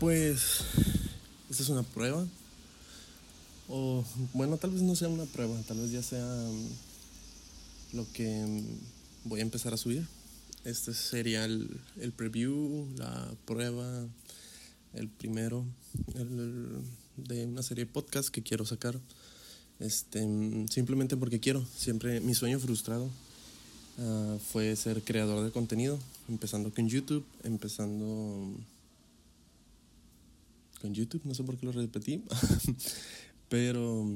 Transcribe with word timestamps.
Pues 0.00 0.60
esta 1.48 1.62
es 1.62 1.68
una 1.70 1.82
prueba. 1.82 2.26
O 3.68 4.04
bueno, 4.34 4.58
tal 4.58 4.70
vez 4.70 4.82
no 4.82 4.94
sea 4.94 5.08
una 5.08 5.24
prueba, 5.24 5.58
tal 5.66 5.78
vez 5.78 5.90
ya 5.90 6.02
sea 6.02 6.24
mm, 6.24 7.96
lo 7.96 8.06
que 8.12 8.28
mm, 8.28 9.28
voy 9.28 9.40
a 9.40 9.42
empezar 9.42 9.72
a 9.72 9.78
subir. 9.78 10.06
Este 10.64 10.92
sería 10.92 11.44
el, 11.46 11.80
preview, 12.14 12.86
la 12.96 13.32
prueba, 13.46 14.06
el 14.92 15.08
primero 15.08 15.64
de 17.16 17.46
una 17.46 17.62
serie 17.62 17.86
de 17.86 17.90
podcast 17.90 18.28
que 18.28 18.42
quiero 18.42 18.66
sacar. 18.66 19.00
Este, 19.80 20.26
mm, 20.26 20.68
simplemente 20.68 21.16
porque 21.16 21.40
quiero. 21.40 21.64
Siempre 21.74 22.20
mi 22.20 22.34
sueño 22.34 22.60
frustrado 22.60 23.08
ah, 23.98 24.36
fue 24.52 24.76
ser 24.76 25.02
creador 25.02 25.42
de 25.42 25.52
contenido, 25.52 25.98
empezando 26.28 26.70
con 26.70 26.86
YouTube, 26.86 27.24
empezando 27.44 28.50
con 30.80 30.94
YouTube, 30.94 31.22
no 31.24 31.34
sé 31.34 31.44
por 31.44 31.56
qué 31.56 31.66
lo 31.66 31.72
repetí, 31.72 32.22
pero 33.48 34.06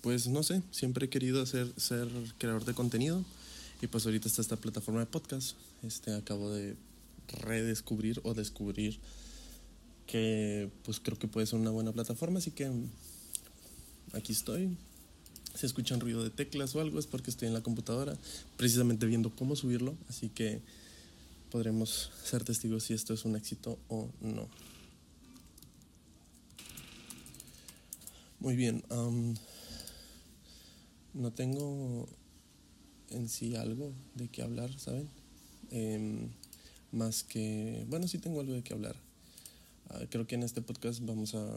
pues 0.00 0.26
no 0.26 0.42
sé, 0.42 0.62
siempre 0.70 1.06
he 1.06 1.08
querido 1.08 1.42
hacer, 1.42 1.72
ser 1.76 2.08
creador 2.38 2.64
de 2.64 2.74
contenido 2.74 3.24
y 3.80 3.86
pues 3.86 4.04
ahorita 4.04 4.28
está 4.28 4.42
esta 4.42 4.56
plataforma 4.56 5.00
de 5.00 5.06
podcast, 5.06 5.56
este 5.82 6.14
acabo 6.14 6.50
de 6.50 6.76
redescubrir 7.28 8.20
o 8.24 8.34
descubrir 8.34 8.98
que 10.06 10.70
pues 10.84 11.00
creo 11.00 11.18
que 11.18 11.28
puede 11.28 11.46
ser 11.46 11.58
una 11.58 11.70
buena 11.70 11.92
plataforma, 11.92 12.38
así 12.38 12.50
que 12.50 12.70
aquí 14.12 14.32
estoy. 14.32 14.76
Si 15.54 15.66
escuchan 15.66 16.00
ruido 16.00 16.24
de 16.24 16.30
teclas 16.30 16.74
o 16.74 16.80
algo 16.80 16.98
es 16.98 17.06
porque 17.06 17.30
estoy 17.30 17.48
en 17.48 17.54
la 17.54 17.60
computadora 17.60 18.16
precisamente 18.56 19.06
viendo 19.06 19.30
cómo 19.30 19.54
subirlo, 19.54 19.94
así 20.08 20.28
que 20.28 20.60
podremos 21.50 22.10
ser 22.24 22.42
testigos 22.42 22.84
si 22.84 22.94
esto 22.94 23.12
es 23.14 23.24
un 23.24 23.36
éxito 23.36 23.78
o 23.88 24.08
no. 24.20 24.48
Muy 28.42 28.56
bien. 28.56 28.82
no 31.14 31.32
tengo 31.32 32.08
en 33.10 33.28
sí 33.28 33.54
algo 33.54 33.92
de 34.16 34.26
qué 34.26 34.42
hablar, 34.42 34.76
¿saben? 34.80 35.08
Em, 35.70 36.28
más 36.90 37.22
que, 37.22 37.86
bueno, 37.88 38.08
sí 38.08 38.18
tengo 38.18 38.40
algo 38.40 38.52
de 38.54 38.64
qué 38.64 38.74
hablar. 38.74 38.96
Ah, 39.90 40.00
creo 40.10 40.26
que 40.26 40.34
en 40.34 40.42
este 40.42 40.60
podcast 40.60 40.98
vamos 41.04 41.36
a, 41.36 41.56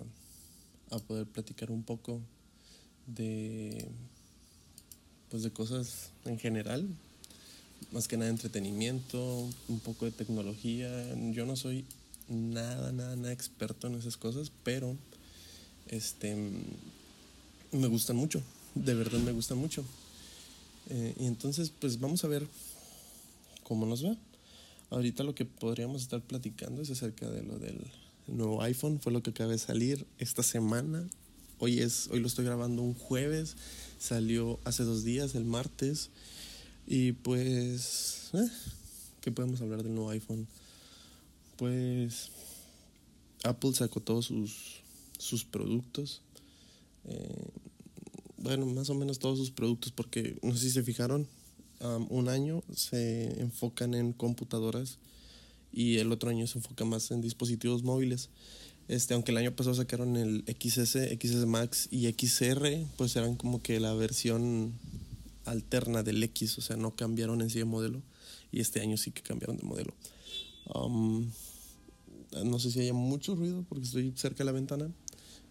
a 0.91 1.00
poder 1.00 1.25
platicar 1.25 1.72
un 1.72 1.81
poco 1.81 2.22
de, 3.08 3.88
pues 5.31 5.41
de 5.41 5.50
cosas 5.50 6.11
en 6.25 6.38
general, 6.38 6.88
más 7.94 8.08
que 8.08 8.16
nada 8.16 8.30
entretenimiento, 8.30 9.50
un 9.69 9.80
poco 9.80 10.06
de 10.06 10.11
tecnología. 10.11 10.91
Yo 11.31 11.47
no 11.47 11.56
soy 11.56 11.83
nada, 12.30 12.91
nada, 12.91 13.16
nada 13.16 13.33
experto 13.33 13.88
en 13.88 13.95
esas 13.95 14.17
cosas, 14.17 14.52
pero 14.63 14.95
este, 15.89 16.36
me 17.72 17.88
gustan 17.88 18.16
mucho, 18.16 18.41
de 18.73 18.94
verdad 18.94 19.19
me 19.19 19.31
gustan 19.31 19.58
mucho. 19.58 19.83
Eh, 20.89 21.16
y 21.19 21.25
entonces, 21.25 21.72
pues 21.80 22.00
vamos 22.00 22.23
a 22.23 22.28
ver 22.28 22.47
cómo 23.64 23.86
nos 23.86 24.06
va. 24.06 24.16
Ahorita 24.91 25.23
lo 25.23 25.33
que 25.36 25.45
podríamos 25.45 26.02
estar 26.02 26.22
platicando 26.22 26.81
es 26.81 26.89
acerca 26.89 27.30
de 27.30 27.44
lo 27.44 27.58
del 27.58 27.80
nuevo 28.28 28.61
iPhone, 28.61 29.00
fue 29.00 29.11
lo 29.11 29.23
que 29.23 29.31
acaba 29.31 29.52
de 29.52 29.58
salir 29.58 30.06
esta 30.19 30.44
semana. 30.44 31.08
Hoy 31.59 31.80
es, 31.80 32.08
hoy 32.11 32.19
lo 32.19 32.28
estoy 32.28 32.45
grabando 32.45 32.81
un 32.81 32.94
jueves, 32.94 33.56
salió 34.00 34.59
hace 34.63 34.83
dos 34.83 35.03
días, 35.03 35.36
el 35.36 35.45
martes. 35.45 36.09
Y 36.88 37.13
pues, 37.13 38.30
eh, 38.33 38.47
¿qué 39.22 39.31
podemos 39.31 39.61
hablar 39.61 39.83
del 39.83 39.95
nuevo 39.95 40.11
iPhone? 40.11 40.47
Pues 41.58 42.29
Apple 43.44 43.74
sacó 43.74 44.01
todos 44.01 44.25
sus 44.25 44.81
sus 45.20 45.46
productos. 45.46 46.22
Eh, 47.06 47.50
bueno, 48.38 48.66
más 48.66 48.90
o 48.90 48.96
menos 48.96 49.20
todos 49.20 49.38
sus 49.38 49.52
productos, 49.52 49.92
porque 49.92 50.38
no 50.44 50.53
sé 50.53 50.59
si 50.59 50.72
se 50.72 50.84
fijaron, 50.84 51.28
un 52.09 52.30
año 52.30 52.64
se 52.74 53.40
enfocan 53.42 53.94
en 53.94 54.14
computadoras 54.14 54.98
y 55.72 55.98
el 55.98 56.12
otro 56.12 56.30
año 56.30 56.48
se 56.48 56.58
enfoca 56.58 56.86
más 56.86 57.12
en 57.12 57.22
dispositivos 57.22 57.84
móviles. 57.84 58.30
Este, 58.88 59.14
aunque 59.14 59.31
el 59.31 59.38
año 59.38 59.56
pasado 59.56 59.75
sacaron 59.75 60.16
el 60.16 60.44
XS, 60.48 60.98
XS 61.20 61.46
Max 61.48 61.88
y 61.92 62.08
XR, 62.12 62.86
pues 62.98 63.16
eran 63.16 63.36
como 63.36 63.62
que 63.62 63.80
la 63.80 63.94
versión 63.94 64.74
alterna 65.46 66.04
del 66.04 66.22
X, 66.24 66.58
o 66.59 66.62
sea, 66.62 66.75
no 66.78 66.96
cambiaron 66.96 67.42
en 67.42 67.50
sí 67.50 67.59
de 67.59 67.66
modelo. 67.66 68.02
Y 68.52 68.62
este 68.62 68.81
año 68.81 68.96
sí 68.98 69.12
que 69.12 69.22
cambiaron 69.22 69.58
de 69.58 69.64
modelo. 69.64 69.94
no 72.44 72.59
sé 72.59 72.72
si 72.72 72.80
haya 72.80 72.94
mucho 72.94 73.36
ruido 73.36 73.66
porque 73.68 73.86
estoy 73.86 74.14
cerca 74.16 74.40
de 74.40 74.46
la 74.46 74.52
ventana. 74.52 74.92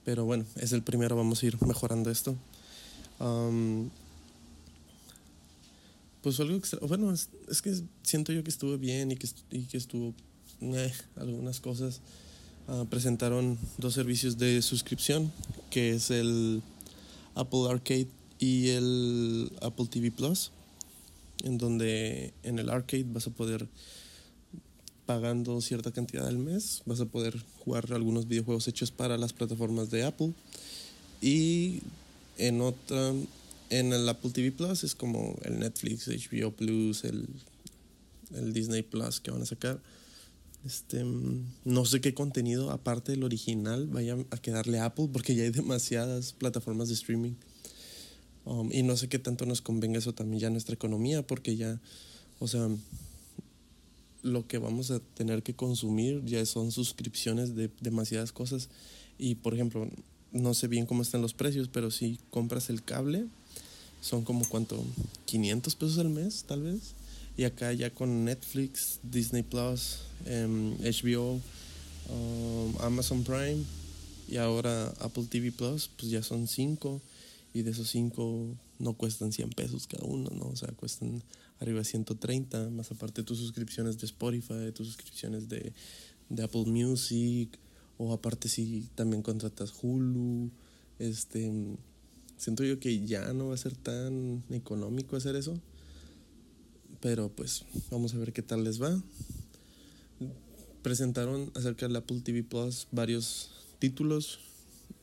Pero 0.04 0.24
bueno, 0.24 0.44
es 0.56 0.72
el 0.72 0.82
primero, 0.82 1.16
vamos 1.16 1.42
a 1.42 1.46
ir 1.46 1.62
mejorando 1.64 2.10
esto. 2.10 2.36
pues 6.22 6.40
algo 6.40 6.56
extra, 6.56 6.78
bueno, 6.86 7.12
es, 7.12 7.28
que 7.62 7.82
siento 8.02 8.32
yo 8.32 8.42
que 8.42 8.50
estuvo 8.50 8.76
bien 8.78 9.12
y 9.12 9.16
que, 9.16 9.28
que 9.70 9.76
estuvo 9.76 10.14
eh, 10.60 10.92
algunas 11.16 11.60
cosas. 11.60 12.00
Ah, 12.66 12.86
presentaron 12.88 13.58
dos 13.76 13.92
servicios 13.92 14.38
de 14.38 14.62
suscripción, 14.62 15.30
que 15.70 15.90
es 15.92 16.10
el 16.10 16.62
Apple 17.34 17.68
Arcade 17.68 18.08
y 18.38 18.70
el 18.70 19.52
Apple 19.60 19.86
TV 19.90 20.10
Plus, 20.10 20.50
en 21.42 21.58
donde 21.58 22.32
en 22.42 22.58
el 22.58 22.70
arcade 22.70 23.04
vas 23.06 23.26
a 23.26 23.30
poder 23.30 23.68
pagando 25.06 25.60
cierta 25.60 25.92
cantidad 25.92 26.26
al 26.26 26.38
mes 26.38 26.82
vas 26.86 27.00
a 27.00 27.06
poder 27.06 27.36
jugar 27.64 27.92
algunos 27.92 28.26
videojuegos 28.26 28.68
hechos 28.68 28.90
para 28.90 29.18
las 29.18 29.32
plataformas 29.32 29.90
de 29.90 30.04
Apple 30.04 30.32
y 31.20 31.80
en 32.38 32.60
otra 32.60 33.12
en 33.70 33.92
el 33.92 34.08
Apple 34.08 34.30
TV 34.30 34.52
Plus 34.52 34.84
es 34.84 34.94
como 34.94 35.36
el 35.42 35.58
Netflix, 35.58 36.08
HBO 36.08 36.52
Plus, 36.52 37.04
el, 37.04 37.26
el 38.34 38.52
Disney 38.52 38.82
Plus 38.82 39.20
que 39.20 39.30
van 39.30 39.42
a 39.42 39.46
sacar. 39.46 39.80
Este, 40.64 41.04
no 41.64 41.84
sé 41.84 42.00
qué 42.00 42.14
contenido 42.14 42.70
aparte 42.70 43.12
del 43.12 43.24
original 43.24 43.86
vaya 43.86 44.16
a 44.30 44.38
quedarle 44.38 44.78
a 44.78 44.86
Apple 44.86 45.10
porque 45.12 45.34
ya 45.34 45.42
hay 45.42 45.50
demasiadas 45.50 46.32
plataformas 46.32 46.88
de 46.88 46.94
streaming. 46.94 47.32
Um, 48.44 48.70
y 48.72 48.82
no 48.82 48.96
sé 48.96 49.08
qué 49.08 49.18
tanto 49.18 49.46
nos 49.46 49.62
convenga 49.62 49.98
eso 49.98 50.12
también 50.12 50.40
ya 50.40 50.46
a 50.48 50.50
nuestra 50.50 50.74
economía 50.74 51.26
porque 51.26 51.56
ya, 51.56 51.80
o 52.40 52.48
sea, 52.48 52.68
lo 54.24 54.46
que 54.46 54.58
vamos 54.58 54.90
a 54.90 54.98
tener 54.98 55.42
que 55.42 55.54
consumir 55.54 56.24
ya 56.24 56.44
son 56.46 56.72
suscripciones 56.72 57.54
de 57.54 57.70
demasiadas 57.80 58.32
cosas. 58.32 58.70
Y 59.18 59.36
por 59.36 59.54
ejemplo, 59.54 59.88
no 60.32 60.54
sé 60.54 60.66
bien 60.66 60.86
cómo 60.86 61.02
están 61.02 61.22
los 61.22 61.34
precios, 61.34 61.68
pero 61.72 61.90
si 61.90 62.18
compras 62.30 62.70
el 62.70 62.82
cable, 62.82 63.26
son 64.00 64.24
como 64.24 64.44
cuánto, 64.48 64.82
500 65.26 65.74
pesos 65.76 65.98
al 65.98 66.08
mes, 66.08 66.44
tal 66.48 66.62
vez. 66.62 66.94
Y 67.36 67.44
acá 67.44 67.72
ya 67.72 67.90
con 67.90 68.24
Netflix, 68.24 68.98
Disney 69.02 69.42
Plus, 69.42 69.98
HBO, 70.26 71.34
em, 71.34 72.14
um, 72.14 72.74
Amazon 72.80 73.24
Prime 73.24 73.62
y 74.28 74.36
ahora 74.36 74.88
Apple 75.00 75.24
TV 75.28 75.52
Plus, 75.52 75.90
pues 75.96 76.10
ya 76.10 76.22
son 76.22 76.48
5. 76.48 77.00
Y 77.52 77.62
de 77.62 77.70
esos 77.70 77.90
5 77.90 78.56
no 78.78 78.94
cuestan 78.94 79.32
100 79.32 79.50
pesos 79.50 79.86
cada 79.86 80.04
uno, 80.04 80.30
¿no? 80.34 80.46
O 80.46 80.56
sea, 80.56 80.68
cuestan 80.72 81.22
arriba 81.60 81.78
de 81.78 81.84
130, 81.84 82.70
más 82.70 82.90
aparte 82.90 83.22
tus 83.22 83.38
suscripciones 83.38 83.98
de 83.98 84.06
Spotify, 84.06 84.72
tus 84.74 84.88
suscripciones 84.88 85.48
de, 85.48 85.72
Apple 86.42 86.64
Music, 86.66 87.58
o 87.98 88.12
aparte 88.12 88.48
si 88.48 88.88
también 88.94 89.22
contratas 89.22 89.72
Hulu, 89.80 90.50
este, 90.98 91.52
siento 92.36 92.64
yo 92.64 92.80
que 92.80 93.04
ya 93.06 93.32
no 93.32 93.48
va 93.48 93.54
a 93.54 93.58
ser 93.58 93.76
tan 93.76 94.42
económico 94.50 95.16
hacer 95.16 95.36
eso, 95.36 95.60
pero 97.00 97.28
pues 97.28 97.64
vamos 97.90 98.14
a 98.14 98.18
ver 98.18 98.32
qué 98.32 98.42
tal 98.42 98.64
les 98.64 98.82
va. 98.82 99.00
Presentaron 100.82 101.50
acerca 101.54 101.86
del 101.86 101.96
Apple 101.96 102.20
TV 102.20 102.42
Plus 102.42 102.88
varios 102.90 103.50
títulos. 103.78 104.40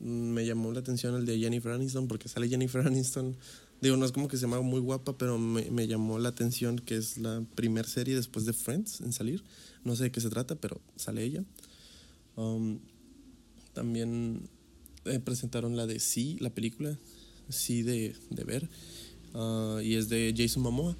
Me 0.03 0.45
llamó 0.45 0.71
la 0.71 0.79
atención 0.79 1.15
el 1.15 1.25
de 1.25 1.37
Jennifer 1.39 1.71
Aniston 1.71 2.07
porque 2.07 2.27
sale 2.27 2.49
Jennifer 2.49 2.85
Aniston 2.85 3.37
Digo, 3.81 3.97
no 3.97 4.05
es 4.05 4.11
como 4.11 4.27
que 4.27 4.37
se 4.37 4.43
llama 4.43 4.61
muy 4.61 4.79
guapa, 4.79 5.17
pero 5.17 5.39
me, 5.39 5.87
llamó 5.87 6.19
la 6.19 6.29
atención 6.29 6.77
que 6.77 6.97
es 6.97 7.17
la 7.17 7.43
primera 7.55 7.87
serie 7.87 8.15
después 8.15 8.45
de 8.45 8.53
Friends 8.53 9.01
en 9.01 9.11
salir. 9.11 9.43
No 9.83 9.95
sé 9.95 10.03
de 10.03 10.11
qué 10.11 10.21
se 10.21 10.29
trata, 10.29 10.53
pero 10.53 10.79
sale 10.95 11.23
ella. 11.23 11.43
Um, 12.35 12.77
también 13.73 14.47
eh, 15.05 15.17
presentaron 15.17 15.75
la 15.75 15.87
de 15.87 15.99
Sí, 15.99 16.37
la 16.39 16.51
película. 16.51 16.95
Sí 17.49 17.81
de, 17.81 18.15
ver. 18.45 18.69
Uh, 19.33 19.79
y 19.79 19.95
es 19.95 20.09
de 20.09 20.31
Jason 20.37 20.61
Momoa. 20.61 20.95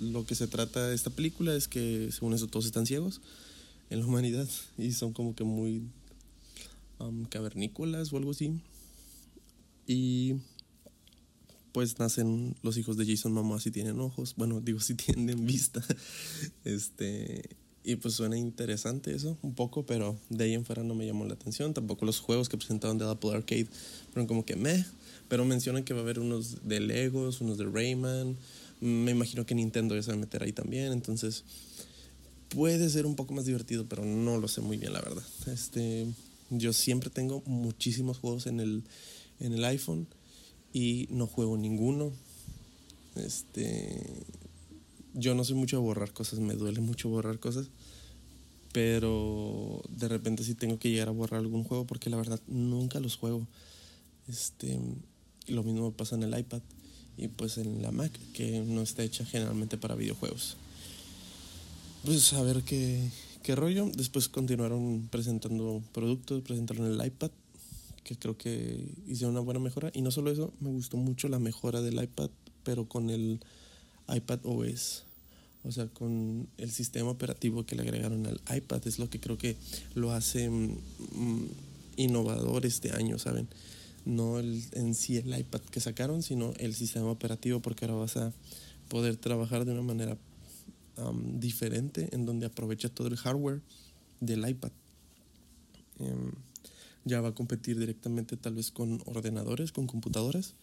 Lo 0.00 0.26
que 0.26 0.34
se 0.34 0.48
trata 0.48 0.88
de 0.88 0.96
esta 0.96 1.10
película 1.10 1.54
es 1.54 1.68
que, 1.68 2.10
según 2.10 2.34
eso, 2.34 2.48
todos 2.48 2.66
están 2.66 2.84
ciegos 2.84 3.20
en 3.90 4.00
la 4.00 4.06
humanidad 4.06 4.48
y 4.76 4.90
son 4.90 5.12
como 5.12 5.36
que 5.36 5.44
muy 5.44 5.82
um, 6.98 7.24
cavernícolas 7.24 8.12
o 8.12 8.16
algo 8.16 8.30
así. 8.30 8.60
Y 9.86 10.36
pues 11.72 11.98
nacen 11.98 12.56
los 12.62 12.78
hijos 12.78 12.96
de 12.96 13.04
Jason 13.04 13.32
Momoa 13.32 13.60
si 13.60 13.70
tienen 13.70 14.00
ojos, 14.00 14.34
bueno, 14.36 14.60
digo 14.64 14.80
si 14.80 14.94
tienen 14.94 15.44
vista. 15.46 15.84
Este, 16.64 17.56
Y 17.84 17.96
pues 17.96 18.14
suena 18.14 18.36
interesante 18.36 19.14
eso, 19.14 19.38
un 19.42 19.54
poco, 19.54 19.86
pero 19.86 20.18
de 20.28 20.44
ahí 20.44 20.54
en 20.54 20.64
fuera 20.64 20.82
no 20.82 20.94
me 20.94 21.06
llamó 21.06 21.24
la 21.24 21.34
atención. 21.34 21.72
Tampoco 21.72 22.04
los 22.04 22.18
juegos 22.18 22.48
que 22.48 22.56
presentaron 22.56 22.98
de 22.98 23.08
Apple 23.08 23.30
Arcade 23.30 23.68
fueron 24.10 24.26
como 24.26 24.44
que 24.44 24.56
meh. 24.56 24.84
Pero 25.28 25.44
mencionan 25.44 25.84
que 25.84 25.94
va 25.94 26.00
a 26.00 26.02
haber 26.02 26.18
unos 26.18 26.66
de 26.66 26.80
Legos, 26.80 27.40
unos 27.40 27.58
de 27.58 27.64
Rayman. 27.64 28.36
Me 28.80 29.12
imagino 29.12 29.46
que 29.46 29.54
Nintendo 29.54 29.94
ya 29.94 30.02
se 30.02 30.10
va 30.10 30.16
a 30.16 30.20
meter 30.20 30.42
ahí 30.42 30.52
también. 30.52 30.92
Entonces 30.92 31.44
puede 32.48 32.88
ser 32.90 33.06
un 33.06 33.16
poco 33.16 33.34
más 33.34 33.44
divertido, 33.44 33.86
pero 33.88 34.04
no 34.04 34.38
lo 34.38 34.48
sé 34.48 34.60
muy 34.62 34.78
bien, 34.78 34.92
la 34.92 35.00
verdad. 35.00 35.24
Este, 35.46 36.06
yo 36.50 36.72
siempre 36.72 37.10
tengo 37.10 37.42
muchísimos 37.46 38.18
juegos 38.18 38.46
en 38.46 38.60
el, 38.60 38.84
en 39.40 39.52
el 39.52 39.64
iPhone 39.64 40.06
y 40.72 41.08
no 41.10 41.26
juego 41.26 41.56
ninguno. 41.56 42.12
Este, 43.16 44.02
yo 45.14 45.34
no 45.34 45.44
soy 45.44 45.56
mucho 45.56 45.78
a 45.78 45.80
borrar 45.80 46.12
cosas, 46.12 46.38
me 46.40 46.54
duele 46.54 46.80
mucho 46.80 47.08
borrar 47.08 47.38
cosas. 47.38 47.68
Pero 48.72 49.82
de 49.88 50.08
repente 50.08 50.44
sí 50.44 50.54
tengo 50.54 50.78
que 50.78 50.90
llegar 50.90 51.08
a 51.08 51.12
borrar 51.12 51.40
algún 51.40 51.64
juego 51.64 51.86
porque 51.86 52.10
la 52.10 52.18
verdad 52.18 52.40
nunca 52.46 53.00
los 53.00 53.16
juego. 53.16 53.46
Este, 54.28 54.78
lo 55.46 55.62
mismo 55.62 55.92
pasa 55.92 56.16
en 56.16 56.24
el 56.24 56.38
iPad 56.38 56.60
y 57.16 57.28
pues 57.28 57.56
en 57.58 57.80
la 57.80 57.90
Mac, 57.90 58.12
que 58.34 58.60
no 58.60 58.82
está 58.82 59.02
hecha 59.02 59.24
generalmente 59.24 59.78
para 59.78 59.94
videojuegos. 59.94 60.56
Pues 62.04 62.32
a 62.34 62.42
ver 62.42 62.62
qué, 62.62 63.10
qué 63.46 63.54
rollo. 63.54 63.88
Después 63.94 64.28
continuaron 64.28 65.06
presentando 65.08 65.80
productos, 65.92 66.42
presentaron 66.42 66.86
el 66.86 67.06
iPad, 67.06 67.30
que 68.02 68.16
creo 68.16 68.36
que 68.36 68.88
hicieron 69.06 69.36
una 69.36 69.40
buena 69.40 69.60
mejora. 69.60 69.92
Y 69.94 70.02
no 70.02 70.10
solo 70.10 70.32
eso, 70.32 70.52
me 70.58 70.70
gustó 70.70 70.96
mucho 70.96 71.28
la 71.28 71.38
mejora 71.38 71.80
del 71.80 72.02
iPad, 72.02 72.28
pero 72.64 72.88
con 72.88 73.08
el 73.08 73.38
iPad 74.08 74.40
OS. 74.42 75.04
O 75.62 75.70
sea, 75.70 75.86
con 75.86 76.48
el 76.58 76.72
sistema 76.72 77.08
operativo 77.08 77.64
que 77.64 77.76
le 77.76 77.82
agregaron 77.82 78.26
al 78.26 78.40
iPad. 78.52 78.84
Es 78.84 78.98
lo 78.98 79.08
que 79.08 79.20
creo 79.20 79.38
que 79.38 79.56
lo 79.94 80.10
hace 80.10 80.50
mm, 80.50 80.76
mm, 81.14 81.48
innovador 81.98 82.66
este 82.66 82.90
año, 82.90 83.16
¿saben? 83.20 83.46
No 84.04 84.40
en 84.40 84.94
sí 84.96 85.18
el 85.18 85.38
iPad 85.38 85.60
que 85.60 85.78
sacaron, 85.78 86.24
sino 86.24 86.52
el 86.58 86.74
sistema 86.74 87.12
operativo, 87.12 87.60
porque 87.60 87.84
ahora 87.84 87.98
vas 87.98 88.16
a 88.16 88.32
poder 88.88 89.16
trabajar 89.16 89.64
de 89.64 89.70
una 89.70 89.82
manera 89.82 90.18
diferente 91.34 92.08
en 92.12 92.26
donde 92.26 92.46
aprovecha 92.46 92.88
todo 92.88 93.08
el 93.08 93.16
hardware 93.16 93.60
del 94.20 94.48
iPad. 94.48 94.72
Em, 95.98 96.32
ya 97.04 97.20
va 97.20 97.28
a 97.28 97.34
competir 97.34 97.78
directamente 97.78 98.36
tal 98.36 98.54
vez 98.54 98.70
con 98.70 99.00
ordenadores, 99.06 99.72
con 99.72 99.86
computadoras. 99.86 100.54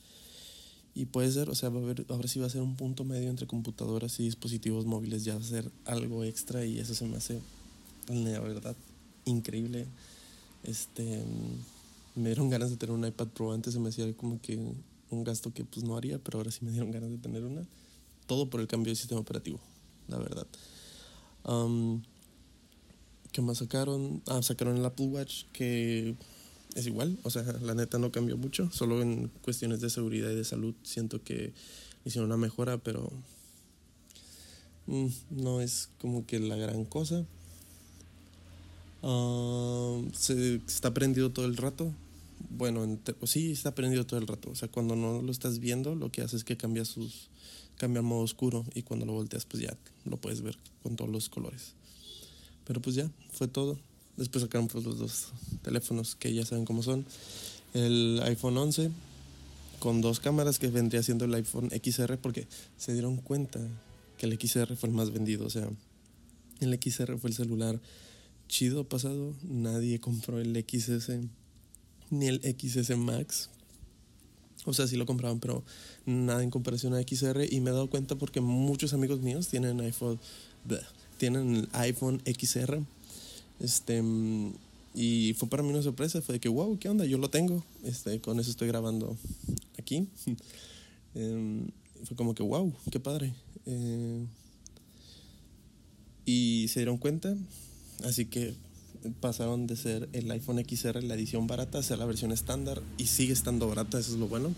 Y 0.96 1.06
puede 1.06 1.32
ser, 1.32 1.50
o 1.50 1.56
sea, 1.56 1.70
va 1.70 1.80
a 1.80 1.84
haber, 1.84 2.06
ahora 2.10 2.28
sí 2.28 2.40
va 2.40 2.46
a 2.46 2.50
ser 2.50 2.62
un 2.62 2.76
punto 2.76 3.04
medio 3.04 3.30
entre 3.30 3.48
computadoras 3.48 4.20
y 4.20 4.26
dispositivos 4.26 4.86
móviles, 4.86 5.24
ya 5.24 5.34
va 5.34 5.42
a 5.42 5.44
ser 5.44 5.72
algo 5.86 6.24
extra 6.24 6.66
y 6.66 6.78
eso 6.78 6.94
se 6.94 7.06
me 7.06 7.18
hace, 7.18 7.42
la 8.10 8.40
verdad, 8.40 8.76
increíble. 9.26 9.88
Este, 10.64 11.24
me 12.16 12.30
dieron 12.30 12.50
ganas 12.50 12.70
de 12.70 12.78
tener 12.78 12.96
un 12.96 13.06
iPad 13.06 13.28
Pro, 13.30 13.54
antes 13.54 13.74
se 13.74 13.80
me 13.80 13.90
hacía 13.90 14.14
como 14.14 14.40
que 14.40 14.60
un 15.10 15.24
gasto 15.24 15.52
que 15.52 15.64
pues 15.66 15.84
no 15.84 15.98
haría, 15.98 16.20
pero 16.20 16.38
ahora 16.38 16.52
sí 16.52 16.64
me 16.64 16.72
dieron 16.72 16.92
ganas 16.92 17.10
de 17.10 17.18
tener 17.18 17.44
una. 17.44 17.66
Todo 18.28 18.50
por 18.50 18.62
el 18.62 18.68
cambio 18.68 18.92
de 18.92 18.96
sistema 18.96 19.20
operativo, 19.20 19.60
la 20.08 20.18
verdad. 20.18 20.48
¿Qué 23.32 23.42
más 23.42 23.58
sacaron? 23.58 24.22
Ah, 24.28 24.42
sacaron 24.44 24.78
el 24.78 24.86
Apple 24.86 25.08
Watch 25.08 25.46
que 25.54 26.16
es 26.76 26.88
igual, 26.88 27.18
o 27.24 27.30
sea, 27.30 27.44
la 27.62 27.76
neta 27.76 28.00
no 28.00 28.12
cambió 28.12 28.38
mucho, 28.38 28.70
solo 28.72 29.02
en 29.02 29.30
cuestiones 29.42 29.80
de 29.82 29.90
seguridad 29.90 30.32
y 30.32 30.36
de 30.36 30.44
salud 30.44 30.74
siento 30.84 31.24
que 31.24 31.54
hicieron 32.06 32.30
una 32.30 32.38
mejora, 32.38 32.78
pero 32.78 33.12
mm, 34.88 35.08
no 35.32 35.62
es 35.62 35.90
como 36.00 36.26
que 36.26 36.40
la 36.40 36.56
gran 36.56 36.86
cosa. 36.86 37.26
Ah, 39.04 40.00
se 40.14 40.56
está 40.68 40.94
prendido 40.94 41.32
todo 41.32 41.46
el 41.46 41.58
rato. 41.58 41.92
Bueno, 42.50 43.00
sí, 43.24 43.52
está 43.52 43.76
prendido 43.76 44.06
todo 44.06 44.20
el 44.20 44.28
rato. 44.28 44.50
O 44.50 44.56
sea, 44.56 44.68
cuando 44.68 44.96
no 44.96 45.22
lo 45.22 45.32
estás 45.32 45.60
viendo, 45.60 45.96
lo 45.96 46.12
que 46.12 46.22
hace 46.22 46.36
es 46.36 46.44
que 46.44 46.58
cambia 46.58 46.86
sus 46.86 47.30
cambia 47.84 48.02
modo 48.02 48.22
oscuro 48.22 48.64
y 48.76 48.84
cuando 48.84 49.06
lo 49.06 49.12
volteas, 49.12 49.44
pues 49.46 49.62
ya 49.62 49.76
lo 50.06 50.16
puedes 50.16 50.42
ver 50.42 50.58
con 50.84 50.96
todos 50.96 51.12
los 51.12 51.28
colores. 51.28 51.74
Pero 52.64 52.82
pues 52.82 52.96
ya, 52.96 53.12
fue 53.34 53.50
todo. 53.50 53.78
Después 54.16 54.42
sacaron 54.42 54.70
pues, 54.70 54.86
los 54.86 55.00
dos 55.00 55.34
teléfonos 55.64 56.16
que 56.16 56.34
ya 56.34 56.46
saben 56.46 56.64
cómo 56.64 56.82
son. 56.82 57.06
El 57.74 58.22
iPhone 58.24 58.58
11 58.58 58.90
con 59.80 60.00
dos 60.00 60.22
cámaras 60.22 60.60
que 60.60 60.68
vendría 60.68 61.04
siendo 61.04 61.26
el 61.26 61.34
iPhone 61.34 61.72
XR 61.72 62.18
porque 62.20 62.48
se 62.78 62.94
dieron 62.94 63.18
cuenta 63.18 63.60
que 64.18 64.28
el 64.28 64.40
XR 64.40 64.78
fue 64.78 64.88
el 64.88 64.96
más 64.96 65.12
vendido. 65.12 65.46
O 65.46 65.50
sea, 65.50 65.68
el 66.62 66.80
XR 66.82 67.18
fue 67.18 67.32
el 67.32 67.36
celular 67.36 67.82
chido 68.48 68.88
pasado. 68.88 69.34
Nadie 69.44 70.00
compró 70.00 70.40
el 70.40 70.56
XS 70.56 71.12
ni 72.12 72.28
el 72.28 72.40
XS 72.40 72.96
Max. 72.96 73.50
O 74.66 74.74
sea, 74.74 74.88
sí 74.88 74.96
lo 74.96 75.06
compraban, 75.06 75.40
pero 75.40 75.64
nada 76.06 76.44
en 76.44 76.50
comparación 76.50 76.94
a 76.94 77.02
XR. 77.02 77.46
Y 77.50 77.60
me 77.60 77.70
he 77.70 77.74
dado 77.74 77.90
cuenta 77.90 78.16
porque 78.16 78.42
muchos 78.42 78.94
amigos 78.94 79.20
míos 79.20 79.48
tienen 79.48 79.80
iPhone, 79.82 80.20
tienen 81.18 81.56
el 81.56 81.70
iPhone 81.74 82.22
XR 82.26 82.82
este, 83.60 84.04
y 84.94 85.34
fue 85.38 85.50
para 85.50 85.64
mí 85.64 85.70
una 85.70 85.82
sorpresa, 85.82 86.22
fue 86.22 86.34
de 86.34 86.40
que, 86.40 86.50
wow, 86.50 86.78
¿qué 86.78 86.90
onda? 86.90 87.06
Yo 87.06 87.18
lo 87.18 87.30
tengo, 87.30 87.64
este, 87.84 88.20
con 88.20 88.40
eso 88.40 88.52
estoy 88.52 88.68
grabando 88.68 89.18
aquí. 89.80 90.08
Em, 91.16 91.68
fue 92.06 92.18
como 92.18 92.34
que, 92.34 92.42
wow, 92.42 92.74
qué 92.90 93.00
padre. 93.00 93.36
Eh, 93.68 94.26
y 96.26 96.66
se 96.70 96.80
dieron 96.80 96.98
cuenta, 96.98 97.38
así 98.04 98.26
que 98.26 98.56
pasaron 99.20 99.68
de 99.68 99.76
ser 99.76 100.10
el 100.14 100.30
iPhone 100.32 100.64
XR, 100.64 101.04
la 101.04 101.16
edición 101.16 101.48
barata, 101.48 101.80
a 101.80 101.84
ser 101.84 101.98
la 101.98 102.06
versión 102.06 102.32
estándar 102.32 102.82
y 102.98 103.08
sigue 103.08 103.34
estando 103.34 103.68
barata, 103.68 104.00
eso 104.00 104.14
es 104.14 104.20
lo 104.20 104.28
bueno. 104.28 104.54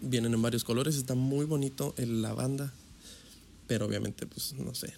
Vienen 0.00 0.34
en 0.34 0.42
varios 0.42 0.64
colores, 0.64 0.96
está 0.96 1.14
muy 1.14 1.46
bonito 1.46 1.94
el 1.96 2.22
lavanda, 2.22 2.72
pero 3.66 3.86
obviamente, 3.86 4.26
pues 4.26 4.54
no 4.54 4.74
sé, 4.74 4.92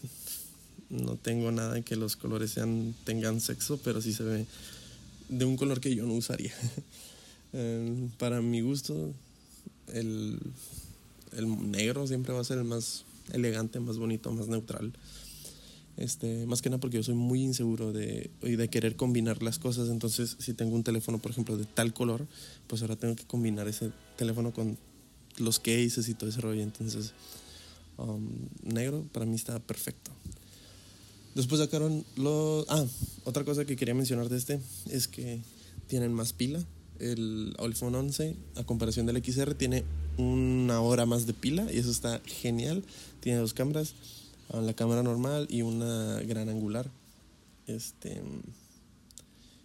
no 0.88 1.17
tengo 1.17 1.53
nada 1.53 1.76
en 1.76 1.85
que 1.85 1.97
los 1.97 2.17
colores 2.17 2.53
sean, 2.53 2.94
tengan 3.05 3.41
sexo, 3.41 3.79
pero 3.79 4.00
sí 4.00 4.12
se 4.12 4.23
ve 4.23 4.47
de 5.29 5.44
un 5.44 5.56
color 5.56 5.81
que 5.81 5.94
yo 5.94 6.06
no 6.06 6.15
usaría. 6.15 6.55
Eh, 7.56 8.09
para 8.19 8.41
mi 8.41 8.62
gusto, 8.62 9.12
el, 9.93 10.41
el, 11.37 11.70
negro 11.70 12.05
siempre 12.05 12.34
va 12.34 12.41
a 12.41 12.44
ser 12.44 12.58
el 12.58 12.65
más 12.65 13.05
elegante, 13.32 13.79
más 13.79 13.96
bonito, 13.96 14.32
más 14.32 14.49
neutral. 14.49 14.93
Este, 15.96 16.44
más 16.46 16.60
que 16.60 16.70
nada 16.70 16.81
porque 16.81 16.96
yo 16.96 17.03
soy 17.03 17.15
muy 17.15 17.43
inseguro 17.43 17.93
de, 17.93 18.31
de 18.43 18.69
querer 18.69 18.96
combinar 18.96 19.43
las 19.43 19.58
cosas. 19.58 19.89
Entonces, 19.89 20.36
si 20.39 20.55
tengo 20.55 20.74
un 20.74 20.82
teléfono, 20.82 21.19
por 21.19 21.31
ejemplo, 21.31 21.56
de 21.56 21.65
tal 21.65 21.93
color, 21.94 22.27
pues 22.67 22.82
ahora 22.82 22.96
tengo 22.96 23.15
que 23.15 23.24
combinar 23.24 23.69
ese 23.69 23.93
teléfono 24.17 24.53
con 24.53 24.77
los 25.39 25.58
cases 25.58 26.08
y 26.08 26.15
todo 26.15 26.31
ese 26.31 26.41
rollo. 26.41 26.63
Entonces, 26.63 27.13
um, 27.96 28.29
negro 28.63 29.05
para 29.13 29.27
mí 29.27 29.36
está 29.36 29.58
perfecto. 29.60 30.10
Después 31.34 31.60
sacaron 31.60 32.05
los... 32.17 32.65
Ah, 32.69 32.84
otra 33.24 33.44
cosa 33.44 33.65
que 33.65 33.77
quería 33.77 33.94
mencionar 33.94 34.29
de 34.29 34.36
este 34.36 34.60
es 34.91 35.08
que 35.08 35.41
tienen 35.86 36.13
más 36.13 36.32
pila. 36.32 36.65
El 37.01 37.56
iPhone 37.58 37.94
11, 37.96 38.36
a 38.55 38.65
comparación 38.65 39.06
del 39.06 39.22
XR, 39.22 39.55
tiene 39.55 39.84
una 40.17 40.81
hora 40.81 41.06
más 41.06 41.27
de 41.27 41.34
pila 41.34 41.67
y 41.72 41.79
eso 41.79 41.91
está 41.91 42.20
genial. 42.24 42.84
Tiene 43.20 43.39
dos 43.39 43.53
cámaras, 43.53 43.94
la 44.61 44.75
cámara 44.75 45.03
normal 45.03 45.46
y 45.51 45.63
una 45.63 46.20
gran 46.23 46.49
angular. 46.49 46.91
Este, 47.67 48.20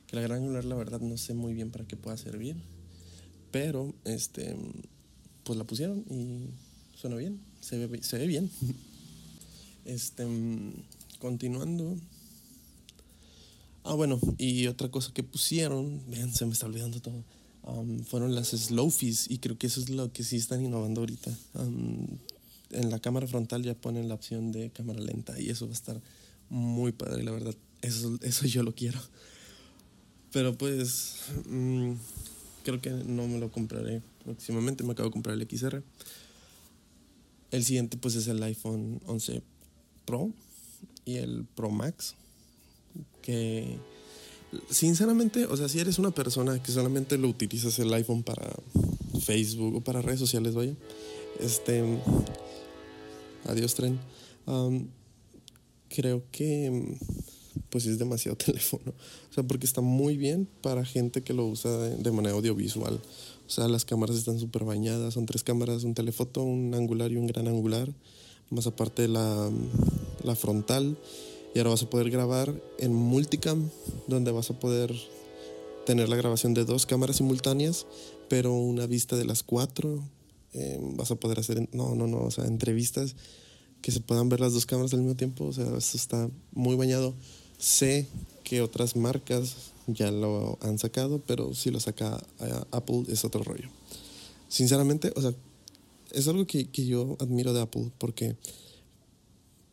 que 0.08 0.16
la 0.16 0.22
gran 0.22 0.40
angular 0.40 0.66
la 0.66 0.76
verdad 0.76 1.02
no 1.02 1.18
sé 1.18 1.34
muy 1.34 1.54
bien 1.54 1.70
para 1.70 1.86
qué 1.86 1.96
pueda 1.96 2.18
servir, 2.18 2.56
pero 3.52 3.94
este, 4.06 4.56
pues 5.44 5.58
la 5.58 5.66
pusieron 5.66 6.04
y 6.10 6.50
suena 6.98 7.16
bien, 7.16 7.40
se 7.62 7.86
ve, 7.86 8.02
se 8.04 8.18
ve 8.18 8.28
bien. 8.28 8.50
Este, 9.86 10.24
continuando. 11.18 11.98
Ah, 13.84 13.96
bueno, 13.96 14.20
y 14.38 14.68
otra 14.68 14.92
cosa 14.92 15.12
que 15.14 15.24
pusieron, 15.24 16.04
vean, 16.08 16.32
se 16.32 16.46
me 16.46 16.54
está 16.54 16.68
olvidando 16.68 17.00
todo, 17.00 17.24
um, 17.64 18.04
fueron 18.04 18.36
las 18.36 18.50
slow 18.50 18.94
y 19.02 19.38
creo 19.40 19.58
que 19.58 19.66
eso 19.66 19.82
es 19.82 19.90
lo 19.90 20.12
que 20.12 20.24
sí 20.24 20.36
están 20.36 20.64
innovando 20.64 21.02
ahorita. 21.02 21.36
Um, 21.56 22.06
en 22.72 22.90
la 22.90 23.00
cámara 23.00 23.28
frontal 23.28 23.64
ya 23.64 23.74
ponen 23.74 24.08
la 24.08 24.16
opción 24.16 24.52
de 24.52 24.70
cámara 24.72 25.00
lenta 25.00 25.40
y 25.40 25.50
eso 25.50 25.66
va 25.66 25.72
a 25.72 25.76
estar 25.76 26.02
muy 26.50 26.92
padre, 26.92 27.24
la 27.24 27.32
verdad. 27.32 27.56
Eso, 27.82 28.18
eso 28.22 28.48
yo 28.48 28.64
lo 28.64 28.74
quiero. 28.74 29.00
Pero 30.32 30.58
pues, 30.58 31.18
mm, 31.48 31.94
creo 32.64 32.82
que 32.82 32.92
no 32.92 33.28
me 33.28 33.40
lo 33.40 33.52
compraré 33.52 34.02
próximamente. 34.24 34.84
Me 34.84 34.94
acabo 34.94 35.10
de 35.10 35.14
comprar 35.14 35.36
el 35.36 35.48
XR. 35.48 35.82
El 37.52 37.64
siguiente 37.64 37.98
pues 37.98 38.16
es 38.16 38.28
el 38.28 38.42
iPhone 38.44 39.02
11 39.08 39.42
Pro 40.06 40.32
y 41.06 41.18
el 41.18 41.46
Pro 41.56 41.72
Max. 41.72 42.16
Que 43.22 43.78
sinceramente, 44.70 45.46
o 45.46 45.58
sea, 45.58 45.70
si 45.70 45.80
eres 45.80 46.00
una 46.00 46.12
persona 46.12 46.62
que 46.62 46.72
solamente 46.72 47.18
lo 47.18 47.28
utilizas 47.28 47.78
el 47.80 47.94
iPhone 47.94 48.24
para 48.24 48.52
Facebook 49.22 49.76
o 49.76 49.82
para 49.82 50.02
redes 50.02 50.20
sociales, 50.20 50.54
vaya, 50.54 50.74
este, 51.40 51.84
adiós 53.46 53.76
tren. 53.76 54.00
creo 55.90 56.24
que 56.32 56.98
pues 57.70 57.86
es 57.86 58.00
demasiado 58.00 58.38
teléfono. 58.46 58.94
O 59.30 59.34
sea, 59.34 59.44
porque 59.44 59.66
está 59.66 59.82
muy 59.82 60.18
bien 60.18 60.48
para 60.62 60.86
gente 60.86 61.22
que 61.24 61.34
lo 61.34 61.46
usa 61.46 61.72
de 61.78 62.12
manera 62.12 62.36
audiovisual. 62.36 63.00
O 63.48 63.50
sea, 63.50 63.68
las 63.68 63.86
cámaras 63.86 64.16
están 64.16 64.40
súper 64.40 64.64
bañadas. 64.64 65.14
Son 65.14 65.26
tres 65.26 65.44
cámaras, 65.44 65.84
un 65.84 65.94
telefoto, 65.94 66.44
un 66.44 66.74
angular 66.74 67.12
y 67.12 67.18
un 67.18 67.28
gran 67.28 67.48
angular. 67.48 67.92
Más 68.50 68.68
aparte 68.68 69.08
la, 69.08 69.50
la 70.24 70.36
frontal. 70.36 70.98
Y 71.54 71.58
ahora 71.58 71.72
vas 71.72 71.84
a 71.84 71.90
poder 71.90 72.12
grabar 72.12 72.54
en 72.78 72.94
multicam, 72.94 73.70
donde 74.08 74.32
vas 74.32 74.52
a 74.52 74.60
poder 74.60 74.94
tener 75.86 76.08
la 76.10 76.16
grabación 76.16 76.54
de 76.54 76.66
dos 76.66 76.86
cámaras 76.86 77.16
simultáneas, 77.16 77.88
pero 78.28 78.54
una 78.54 78.86
vista 78.86 79.16
de 79.16 79.26
las 79.26 79.42
cuatro. 79.42 80.04
Em, 80.54 80.98
vas 80.98 81.12
a 81.12 81.16
poder 81.16 81.40
hacer, 81.40 81.70
no, 81.74 81.96
no, 81.96 82.08
no, 82.08 82.22
o 82.22 82.32
sea, 82.32 82.46
entrevistas 82.46 83.16
que 83.82 83.92
se 83.92 84.00
puedan 84.00 84.30
ver 84.30 84.40
las 84.40 84.54
dos 84.54 84.66
cámaras 84.66 84.94
al 84.94 85.02
mismo 85.02 85.16
tiempo. 85.16 85.46
O 85.46 85.54
sea, 85.54 85.66
eso 85.78 85.98
está 85.98 86.30
muy 86.52 86.76
bañado. 86.76 87.14
Sé 87.58 88.08
que 88.44 88.62
otras 88.62 88.96
marcas 88.96 89.56
ya 89.88 90.12
lo 90.12 90.58
han 90.62 90.78
sacado, 90.80 91.22
pero 91.26 91.54
si 91.54 91.72
lo 91.72 91.80
saca 91.80 92.22
Apple 92.72 93.04
es 93.10 93.24
otro 93.26 93.44
rollo. 93.44 93.70
Sinceramente, 94.48 95.12
o 95.16 95.22
sea, 95.22 95.34
es 96.12 96.28
algo 96.28 96.48
que, 96.48 96.68
que 96.70 96.86
yo 96.86 97.16
admiro 97.20 97.54
de 97.54 97.62
Apple 97.62 97.92
porque 97.98 98.36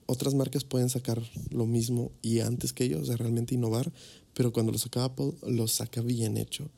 otras 0.07 0.35
marcas 0.35 0.65
pueden 0.65 0.89
sacar 0.89 1.23
lo 1.51 1.67
mismo 1.67 2.13
y 2.23 2.41
antes 2.41 2.73
que 2.73 2.85
ellos, 2.85 3.03
o 3.03 3.07
sea, 3.07 3.17
realmente 3.17 3.55
innovar, 3.55 3.93
pero 4.35 4.53
cuando 4.53 4.73
lo 4.73 4.79
saca 4.79 5.05
Apple, 5.05 5.33
lo 5.47 5.67
saca 5.67 6.01
bien 6.01 6.37
hecho. 6.37 6.69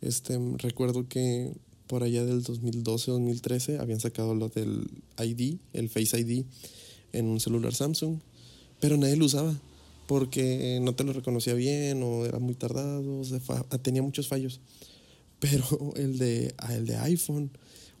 Este, 0.00 0.38
recuerdo 0.58 1.08
que 1.08 1.52
por 1.88 2.02
allá 2.02 2.24
del 2.24 2.44
2012-2013 2.44 3.80
habían 3.80 4.00
sacado 4.00 4.34
lo 4.34 4.48
del 4.48 4.88
ID, 5.18 5.56
el 5.72 5.88
Face 5.88 6.18
ID, 6.18 6.44
en 7.12 7.26
un 7.26 7.40
celular 7.40 7.74
Samsung, 7.74 8.18
pero 8.80 8.96
nadie 8.96 9.16
lo 9.16 9.24
usaba 9.24 9.58
porque 10.08 10.78
no 10.80 10.94
te 10.94 11.04
lo 11.04 11.12
reconocía 11.12 11.52
bien 11.52 12.02
o 12.02 12.24
era 12.24 12.38
muy 12.38 12.54
tardado, 12.54 13.20
o 13.20 13.78
tenía 13.78 14.02
muchos 14.02 14.26
fallos. 14.26 14.60
Pero 15.38 15.92
el 15.94 16.18
de, 16.18 16.52
ah, 16.58 16.74
el 16.74 16.86
de 16.86 16.96
iPhone, 16.96 17.50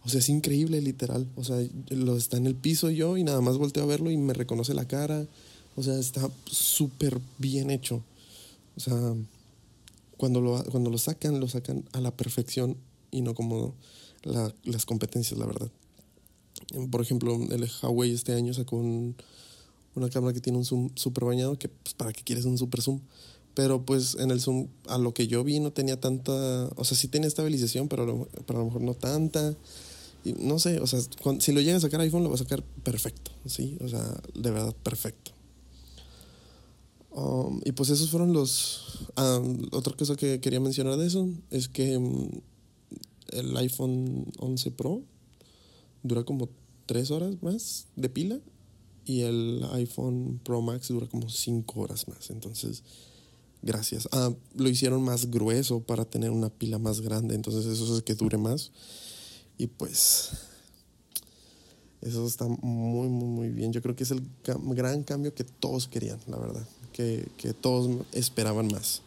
o 0.04 0.08
sea, 0.08 0.18
es 0.18 0.28
increíble, 0.28 0.80
literal. 0.80 1.28
O 1.36 1.44
sea, 1.44 1.56
lo 1.90 2.16
está 2.16 2.36
en 2.36 2.46
el 2.46 2.56
piso 2.56 2.90
yo 2.90 3.16
y 3.16 3.22
nada 3.22 3.40
más 3.40 3.58
volteo 3.58 3.84
a 3.84 3.86
verlo 3.86 4.10
y 4.10 4.16
me 4.16 4.32
reconoce 4.32 4.74
la 4.74 4.88
cara. 4.88 5.26
O 5.76 5.82
sea, 5.84 5.96
está 5.98 6.28
súper 6.46 7.20
bien 7.38 7.70
hecho. 7.70 8.02
O 8.76 8.80
sea, 8.80 9.14
cuando 10.16 10.40
lo, 10.40 10.64
cuando 10.64 10.90
lo 10.90 10.98
sacan, 10.98 11.38
lo 11.38 11.46
sacan 11.46 11.84
a 11.92 12.00
la 12.00 12.16
perfección 12.16 12.76
y 13.10 13.22
no 13.22 13.34
como 13.34 13.74
las 14.22 14.86
competencias, 14.86 15.38
la 15.38 15.46
verdad. 15.46 15.70
Por 16.90 17.00
ejemplo, 17.00 17.34
el 17.34 17.70
Huawei 17.82 18.12
este 18.12 18.34
año 18.34 18.52
sacó 18.52 18.76
un, 18.76 19.16
una 19.94 20.10
cámara 20.10 20.32
que 20.32 20.40
tiene 20.40 20.58
un 20.58 20.64
zoom 20.64 20.90
súper 20.94 21.24
bañado, 21.24 21.58
que 21.58 21.68
pues 21.68 21.94
para 21.94 22.12
qué 22.12 22.22
quieres 22.22 22.44
un 22.44 22.58
super 22.58 22.82
zoom. 22.82 23.00
Pero 23.54 23.84
pues 23.84 24.16
en 24.16 24.30
el 24.30 24.40
zoom, 24.40 24.68
a 24.86 24.98
lo 24.98 25.12
que 25.14 25.26
yo 25.26 25.42
vi, 25.42 25.58
no 25.60 25.72
tenía 25.72 25.98
tanta, 25.98 26.68
o 26.76 26.84
sea, 26.84 26.96
sí 26.96 27.08
tenía 27.08 27.26
estabilización, 27.26 27.88
pero, 27.88 28.04
a 28.04 28.06
lo, 28.06 28.28
pero 28.46 28.58
a 28.58 28.62
lo 28.62 28.66
mejor 28.66 28.82
no 28.82 28.94
tanta. 28.94 29.56
Y 30.24 30.32
no 30.34 30.58
sé, 30.58 30.80
o 30.80 30.86
sea, 30.86 31.00
si 31.40 31.52
lo 31.52 31.60
llega 31.60 31.76
a 31.76 31.80
sacar 31.80 32.00
iPhone, 32.00 32.22
lo 32.22 32.28
va 32.28 32.36
a 32.36 32.38
sacar 32.38 32.62
perfecto, 32.82 33.30
¿sí? 33.46 33.76
O 33.80 33.88
sea, 33.88 34.20
de 34.34 34.50
verdad, 34.50 34.74
perfecto. 34.82 35.32
Um, 37.10 37.60
y 37.64 37.72
pues 37.72 37.90
esos 37.90 38.10
fueron 38.10 38.32
los... 38.32 39.08
otra 39.72 39.96
cosa 39.96 40.14
que 40.14 40.40
quería 40.40 40.60
mencionar 40.60 40.96
de 40.96 41.06
eso 41.06 41.28
es 41.50 41.68
que 41.68 41.96
um, 41.96 42.28
el 43.32 43.56
iPhone 43.56 44.26
11 44.38 44.70
Pro 44.72 45.02
dura 46.02 46.24
como 46.24 46.48
3 46.86 47.10
horas 47.10 47.42
más 47.42 47.86
de 47.96 48.08
pila 48.08 48.40
y 49.04 49.22
el 49.22 49.64
iPhone 49.72 50.40
Pro 50.44 50.60
Max 50.60 50.88
dura 50.88 51.06
como 51.06 51.28
5 51.28 51.80
horas 51.80 52.08
más. 52.08 52.30
Entonces, 52.30 52.82
gracias. 53.62 54.08
Ah, 54.12 54.32
lo 54.54 54.68
hicieron 54.68 55.02
más 55.02 55.30
grueso 55.30 55.80
para 55.80 56.04
tener 56.04 56.30
una 56.30 56.50
pila 56.50 56.78
más 56.78 57.00
grande, 57.00 57.34
entonces 57.34 57.66
eso 57.66 57.96
es 57.96 58.02
que 58.02 58.14
dure 58.14 58.38
más. 58.38 58.70
Y 59.56 59.66
pues, 59.66 60.30
eso 62.00 62.26
está 62.26 62.46
muy, 62.46 63.08
muy, 63.08 63.28
muy 63.28 63.48
bien. 63.48 63.72
Yo 63.72 63.82
creo 63.82 63.96
que 63.96 64.04
es 64.04 64.10
el 64.10 64.22
gran 64.44 65.02
cambio 65.02 65.34
que 65.34 65.44
todos 65.44 65.88
querían, 65.88 66.20
la 66.26 66.36
verdad. 66.36 66.66
Que, 66.92 67.28
que 67.36 67.52
todos 67.52 68.04
esperaban 68.12 68.68
más. 68.68 69.02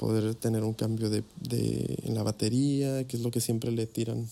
Poder 0.00 0.34
tener 0.34 0.64
un 0.64 0.72
cambio 0.72 1.10
de, 1.10 1.22
de, 1.42 1.98
en 2.04 2.14
la 2.14 2.22
batería, 2.22 3.06
que 3.06 3.18
es 3.18 3.22
lo 3.22 3.30
que 3.30 3.42
siempre 3.42 3.70
le 3.70 3.86
tiran 3.86 4.26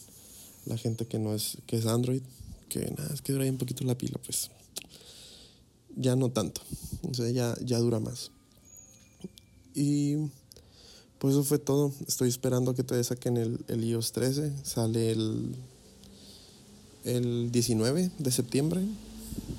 la 0.64 0.78
gente 0.78 1.04
que 1.04 1.18
no 1.18 1.34
es, 1.34 1.58
que 1.66 1.76
es 1.76 1.84
Android. 1.84 2.22
Que 2.70 2.90
nada, 2.96 3.12
es 3.12 3.20
que 3.20 3.34
dura 3.34 3.44
ahí 3.44 3.50
un 3.50 3.58
poquito 3.58 3.84
la 3.84 3.96
pila, 3.96 4.18
pues 4.24 4.50
ya 5.94 6.16
no 6.16 6.30
tanto. 6.30 6.62
O 7.02 7.12
sea, 7.12 7.28
ya, 7.30 7.54
ya 7.62 7.78
dura 7.80 8.00
más. 8.00 8.30
Y 9.74 10.16
pues 11.18 11.34
eso 11.34 11.44
fue 11.44 11.58
todo. 11.58 11.92
Estoy 12.06 12.30
esperando 12.30 12.74
que 12.74 12.82
todavía 12.82 13.04
saquen 13.04 13.36
el, 13.36 13.60
el 13.68 13.84
iOS 13.84 14.12
13. 14.12 14.52
Sale 14.64 15.10
el, 15.10 15.54
el 17.04 17.52
19 17.52 18.10
de 18.18 18.30
septiembre. 18.30 18.80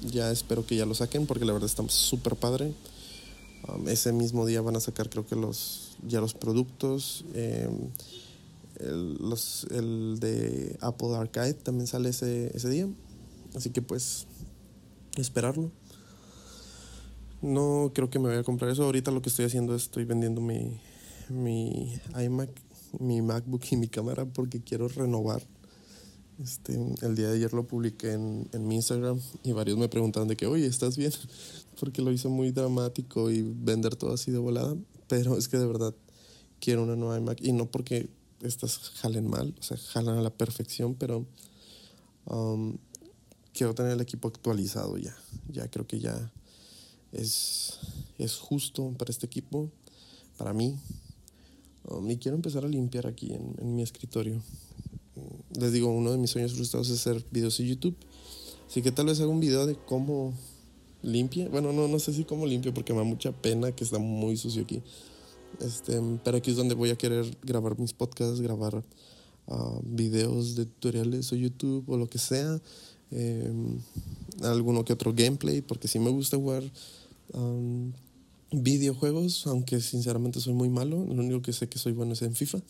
Ya 0.09 0.31
espero 0.31 0.65
que 0.65 0.75
ya 0.75 0.87
lo 0.87 0.95
saquen 0.95 1.27
porque 1.27 1.45
la 1.45 1.53
verdad 1.53 1.69
está 1.69 1.87
súper 1.87 2.35
padre. 2.35 2.73
Ese 3.87 4.13
mismo 4.13 4.45
día 4.45 4.61
van 4.61 4.75
a 4.75 4.79
sacar 4.79 5.09
creo 5.09 5.25
que 5.25 5.35
los 5.35 5.97
ya 6.07 6.21
los 6.21 6.33
productos. 6.33 7.25
Em, 7.33 7.89
el, 8.79 9.15
los, 9.15 9.67
de 9.69 10.77
Apple 10.81 11.15
Arcade 11.15 11.53
también 11.53 11.87
sale 11.87 12.09
ese, 12.09 12.55
ese 12.55 12.69
día. 12.69 12.87
Así 13.55 13.69
que 13.71 13.81
pues 13.81 14.27
esperarlo. 15.17 15.71
No 17.41 17.91
creo 17.93 18.09
que 18.09 18.19
me 18.19 18.29
voy 18.29 18.37
a 18.37 18.43
comprar 18.43 18.71
eso. 18.71 18.83
Ahorita 18.83 19.11
lo 19.11 19.21
que 19.21 19.29
estoy 19.29 19.45
haciendo 19.45 19.75
es 19.75 19.83
estoy 19.83 20.05
vendiendo 20.05 20.41
mi, 20.41 20.79
mi 21.29 21.99
iMac, 22.21 22.49
mi 22.99 23.21
MacBook 23.21 23.63
y 23.71 23.77
mi 23.77 23.87
cámara 23.87 24.25
porque 24.25 24.61
quiero 24.61 24.87
renovar. 24.87 25.41
Este, 26.41 26.73
el 27.01 27.15
día 27.15 27.29
de 27.29 27.35
ayer 27.35 27.53
lo 27.53 27.67
publiqué 27.67 28.13
en, 28.13 28.47
en 28.53 28.67
mi 28.67 28.75
Instagram 28.75 29.19
y 29.43 29.51
varios 29.51 29.77
me 29.77 29.89
preguntaban 29.89 30.29
de 30.29 30.37
que, 30.37 30.47
oye, 30.47 30.65
¿estás 30.65 30.95
bien? 30.95 31.11
porque 31.79 32.01
lo 32.01 32.11
hice 32.11 32.29
muy 32.29 32.51
dramático 32.51 33.29
y 33.29 33.41
vender 33.41 33.95
todo 33.95 34.13
así 34.13 34.31
de 34.31 34.37
volada. 34.37 34.75
Pero 35.07 35.37
es 35.37 35.47
que 35.47 35.57
de 35.57 35.65
verdad 35.65 35.93
quiero 36.59 36.83
una 36.83 36.95
nueva 36.95 37.17
iMac 37.17 37.41
y 37.41 37.51
no 37.51 37.65
porque 37.65 38.09
estas 38.41 38.77
jalen 38.77 39.27
mal, 39.27 39.53
o 39.59 39.63
sea, 39.63 39.77
jalan 39.77 40.17
a 40.17 40.21
la 40.21 40.29
perfección, 40.29 40.95
pero 40.95 41.25
um, 42.25 42.77
quiero 43.53 43.75
tener 43.75 43.93
el 43.93 44.01
equipo 44.01 44.27
actualizado 44.27 44.97
ya. 44.97 45.15
Ya 45.49 45.69
creo 45.69 45.87
que 45.87 45.99
ya 45.99 46.31
es, 47.11 47.79
es 48.17 48.37
justo 48.37 48.93
para 48.97 49.11
este 49.11 49.25
equipo, 49.25 49.69
para 50.37 50.53
mí. 50.53 50.77
Um, 51.85 52.09
y 52.09 52.17
quiero 52.17 52.35
empezar 52.35 52.65
a 52.65 52.67
limpiar 52.67 53.07
aquí 53.07 53.33
en, 53.33 53.55
en, 53.57 53.75
mi 53.75 53.81
escritorio. 53.81 54.41
Les 55.57 55.71
digo, 55.71 55.91
uno 55.91 56.11
de 56.11 56.17
mis 56.17 56.31
sueños 56.31 56.53
frustrados 56.53 56.89
es 56.89 56.99
hacer 56.99 57.25
videos 57.31 57.59
en 57.59 57.67
YouTube. 57.67 57.95
Así 58.67 58.81
que 58.81 58.91
tal 58.91 59.07
vez 59.07 59.19
haga 59.19 59.29
un 59.29 59.39
video 59.39 59.65
de 59.65 59.75
cómo 59.75 60.33
limpie. 61.01 61.47
Bueno, 61.47 61.73
no, 61.73 61.87
no 61.87 61.99
sé 61.99 62.13
si 62.13 62.23
cómo 62.23 62.45
limpio 62.45 62.73
porque 62.73 62.93
me 62.93 62.99
da 62.99 63.05
mucha 63.05 63.31
pena 63.31 63.71
que 63.71 63.83
está 63.83 63.99
muy 63.99 64.37
sucio 64.37 64.63
aquí. 64.63 64.81
Este, 65.59 65.99
pero 66.23 66.37
aquí 66.37 66.51
es 66.51 66.57
donde 66.57 66.75
voy 66.75 66.91
a 66.91 66.95
querer 66.95 67.25
grabar 67.43 67.79
mis 67.79 67.93
podcasts, 67.93 68.41
grabar 68.41 68.83
uh, 69.47 69.81
videos 69.83 70.55
de 70.55 70.65
tutoriales 70.65 71.31
o 71.33 71.35
YouTube 71.35 71.89
o 71.89 71.97
lo 71.97 72.07
que 72.07 72.19
sea. 72.19 72.61
Eh, 73.11 73.51
alguno 74.43 74.85
que 74.85 74.93
otro 74.93 75.13
gameplay, 75.13 75.61
porque 75.61 75.87
sí 75.87 75.97
me 75.97 76.11
gusta 76.11 76.37
jugar 76.37 76.63
videojuegos, 78.51 79.45
aunque 79.47 79.79
sinceramente 79.79 80.39
soy 80.39 80.53
muy 80.53 80.69
malo. 80.69 81.05
Lo 81.05 81.21
único 81.21 81.41
que 81.41 81.53
sé 81.53 81.67
que 81.67 81.79
soy 81.79 81.93
bueno 81.93 82.13
es 82.13 82.21
en 82.21 82.35
FIFA. 82.35 82.59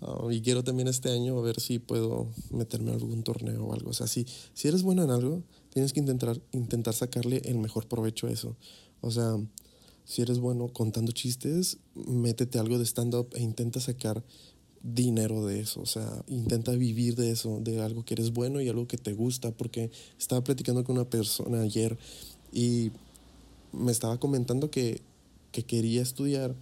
Ah, 0.00 0.26
y 0.30 0.40
quiero 0.40 0.64
también 0.64 0.88
este 0.88 1.10
año 1.10 1.38
a 1.38 1.42
ver 1.42 1.60
si 1.60 1.78
puedo 1.78 2.28
meterme 2.50 2.90
a 2.90 2.94
algún 2.94 3.22
torneo 3.22 3.66
o 3.66 3.72
algo. 3.72 3.90
O 3.90 3.94
sea, 3.94 4.06
si, 4.06 4.26
si 4.52 4.68
eres 4.68 4.82
bueno 4.82 5.02
en 5.02 5.10
algo, 5.10 5.42
tienes 5.70 5.92
que 5.92 6.00
intentar, 6.00 6.40
intentar 6.52 6.94
sacarle 6.94 7.42
el 7.44 7.58
mejor 7.58 7.86
provecho 7.88 8.26
a 8.26 8.30
eso. 8.30 8.56
O 9.00 9.10
sea, 9.10 9.36
si 10.04 10.22
eres 10.22 10.38
bueno 10.38 10.68
contando 10.68 11.12
chistes, 11.12 11.78
métete 11.94 12.58
algo 12.58 12.78
de 12.78 12.84
stand-up 12.84 13.28
e 13.34 13.42
intenta 13.42 13.80
sacar 13.80 14.22
dinero 14.84 15.46
de 15.46 15.60
eso, 15.60 15.80
o 15.80 15.86
sea, 15.86 16.22
intenta 16.26 16.72
vivir 16.72 17.16
de 17.16 17.30
eso, 17.30 17.58
de 17.60 17.80
algo 17.80 18.04
que 18.04 18.12
eres 18.12 18.34
bueno 18.34 18.60
y 18.60 18.68
algo 18.68 18.86
que 18.86 18.98
te 18.98 19.14
gusta, 19.14 19.50
porque 19.50 19.90
estaba 20.18 20.44
platicando 20.44 20.84
con 20.84 20.96
una 20.96 21.08
persona 21.08 21.62
ayer 21.62 21.96
y 22.52 22.92
me 23.72 23.90
estaba 23.90 24.18
comentando 24.20 24.70
que, 24.70 25.00
quería 25.66 26.02
estudiar 26.02 26.54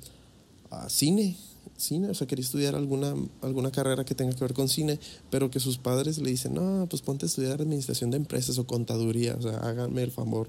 uh, 0.71 0.89
cine, 0.89 1.37
cine, 1.83 2.09
o 2.09 2.15
sea, 2.15 2.27
quería 2.27 2.45
estudiar 2.45 2.75
alguna, 2.75 3.15
alguna 3.41 3.71
carrera 3.71 4.05
que 4.05 4.15
tenga 4.15 4.35
que 4.35 4.41
ver 4.41 4.55
con 4.55 4.69
cine, 4.69 4.99
pero 5.31 5.51
que 5.51 5.61
sus 5.61 5.79
padres 5.79 6.19
le 6.19 6.31
dicen, 6.31 6.55
no, 6.55 6.87
pues 6.89 7.03
ponte 7.03 7.27
a 7.27 7.29
estudiar 7.29 7.61
administración 7.61 8.11
de 8.11 8.17
empresas 8.17 8.59
o 8.59 8.67
contaduría, 8.67 9.37
o 9.39 9.43
sea, 9.43 9.59
háganme 9.59 10.03
el 10.03 10.11
favor. 10.11 10.49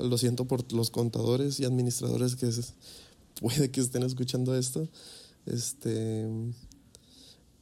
Lo 0.00 0.16
siento 0.18 0.46
por 0.46 0.72
los 0.72 0.90
contadores 0.90 1.60
y 1.60 1.64
administradores 1.64 2.36
que 2.36 2.50
puede 3.40 3.70
que 3.70 3.80
estén 3.80 4.02
escuchando 4.02 4.56
esto. 4.56 4.88
Este, 5.46 6.28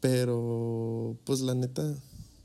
pero, 0.00 1.16
pues 1.24 1.40
la 1.40 1.54
neta, 1.54 1.94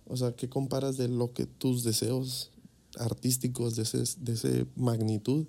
o 0.08 0.18
sea, 0.18 0.34
¿qué 0.34 0.50
comparas 0.50 0.98
de 0.98 1.08
lo 1.08 1.34
que 1.34 1.46
tus 1.46 1.84
deseos 1.84 2.52
artísticos 2.98 3.76
de 3.76 3.84
ese, 3.84 4.04
de 4.20 4.34
ese 4.34 4.66
magnitud 4.76 5.46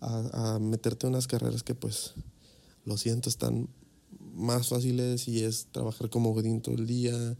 a, 0.00 0.58
meterte 0.60 1.06
en 1.06 1.12
unas 1.12 1.28
carreras 1.28 1.62
que 1.62 1.74
pues, 1.74 2.14
lo 2.84 2.96
siento, 2.96 3.28
están 3.28 3.68
más 4.32 4.68
fáciles 4.68 5.28
y 5.28 5.44
es 5.44 5.66
trabajar 5.72 6.10
como 6.10 6.32
godín 6.32 6.60
todo 6.60 6.74
el 6.74 6.86
día 6.86 7.36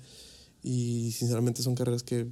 y 0.63 1.13
sinceramente 1.13 1.63
son 1.63 1.75
carreras 1.75 2.03
que 2.03 2.29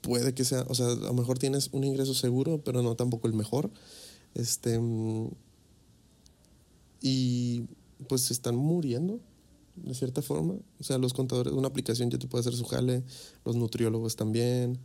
puede 0.00 0.34
que 0.34 0.44
sea, 0.44 0.64
o 0.68 0.74
sea, 0.74 0.86
a 0.86 0.94
lo 0.94 1.14
mejor 1.14 1.38
tienes 1.38 1.70
un 1.72 1.84
ingreso 1.84 2.14
seguro, 2.14 2.62
pero 2.62 2.82
no 2.82 2.94
tampoco 2.94 3.26
el 3.26 3.34
mejor. 3.34 3.70
Este 4.34 4.78
y 7.00 7.62
pues 8.08 8.22
se 8.22 8.32
están 8.32 8.56
muriendo 8.56 9.20
de 9.76 9.94
cierta 9.94 10.22
forma. 10.22 10.54
O 10.80 10.84
sea, 10.84 10.98
los 10.98 11.12
contadores, 11.12 11.52
una 11.52 11.68
aplicación 11.68 12.10
ya 12.10 12.18
te 12.18 12.26
puede 12.26 12.40
hacer 12.40 12.54
su 12.54 12.64
jale, 12.64 13.04
los 13.44 13.56
nutriólogos 13.56 14.16
también. 14.16 14.78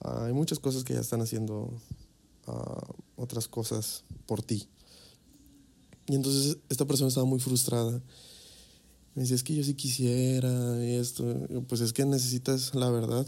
Ah, 0.00 0.26
hay 0.26 0.32
muchas 0.32 0.58
cosas 0.58 0.84
que 0.84 0.94
ya 0.94 1.00
están 1.00 1.20
haciendo 1.20 1.72
ah, 2.46 2.86
otras 3.16 3.48
cosas 3.48 4.04
por 4.26 4.42
ti. 4.42 4.68
Y 6.08 6.14
entonces 6.14 6.58
esta 6.68 6.86
persona 6.86 7.08
estaba 7.08 7.26
muy 7.26 7.38
frustrada. 7.38 8.02
Me 9.14 9.22
decía, 9.22 9.36
es 9.36 9.42
que 9.42 9.54
yo 9.54 9.64
sí 9.64 9.74
quisiera 9.74 10.84
esto. 10.84 11.24
Pues 11.68 11.80
es 11.80 11.92
que 11.92 12.04
necesitas, 12.04 12.74
la 12.74 12.90
verdad, 12.90 13.26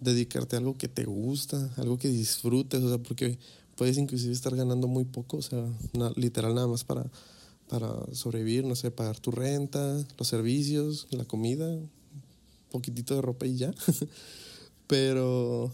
dedicarte 0.00 0.56
a 0.56 0.58
algo 0.58 0.76
que 0.76 0.88
te 0.88 1.04
gusta, 1.04 1.72
algo 1.76 1.98
que 1.98 2.08
disfrutes, 2.08 2.82
o 2.82 2.88
sea, 2.88 2.98
porque 2.98 3.38
puedes 3.76 3.96
inclusive 3.98 4.32
estar 4.32 4.54
ganando 4.54 4.88
muy 4.88 5.04
poco, 5.04 5.38
o 5.38 5.42
sea, 5.42 5.64
literal 6.16 6.54
nada 6.54 6.66
más 6.66 6.84
para 6.84 7.10
para 7.68 7.92
sobrevivir, 8.12 8.64
no 8.64 8.76
sé, 8.76 8.90
pagar 8.90 9.18
tu 9.18 9.30
renta, 9.30 10.04
los 10.18 10.28
servicios, 10.28 11.06
la 11.10 11.24
comida, 11.24 11.68
un 11.68 11.90
poquitito 12.70 13.14
de 13.14 13.22
ropa 13.22 13.46
y 13.46 13.56
ya. 13.56 13.74
pero, 14.86 15.72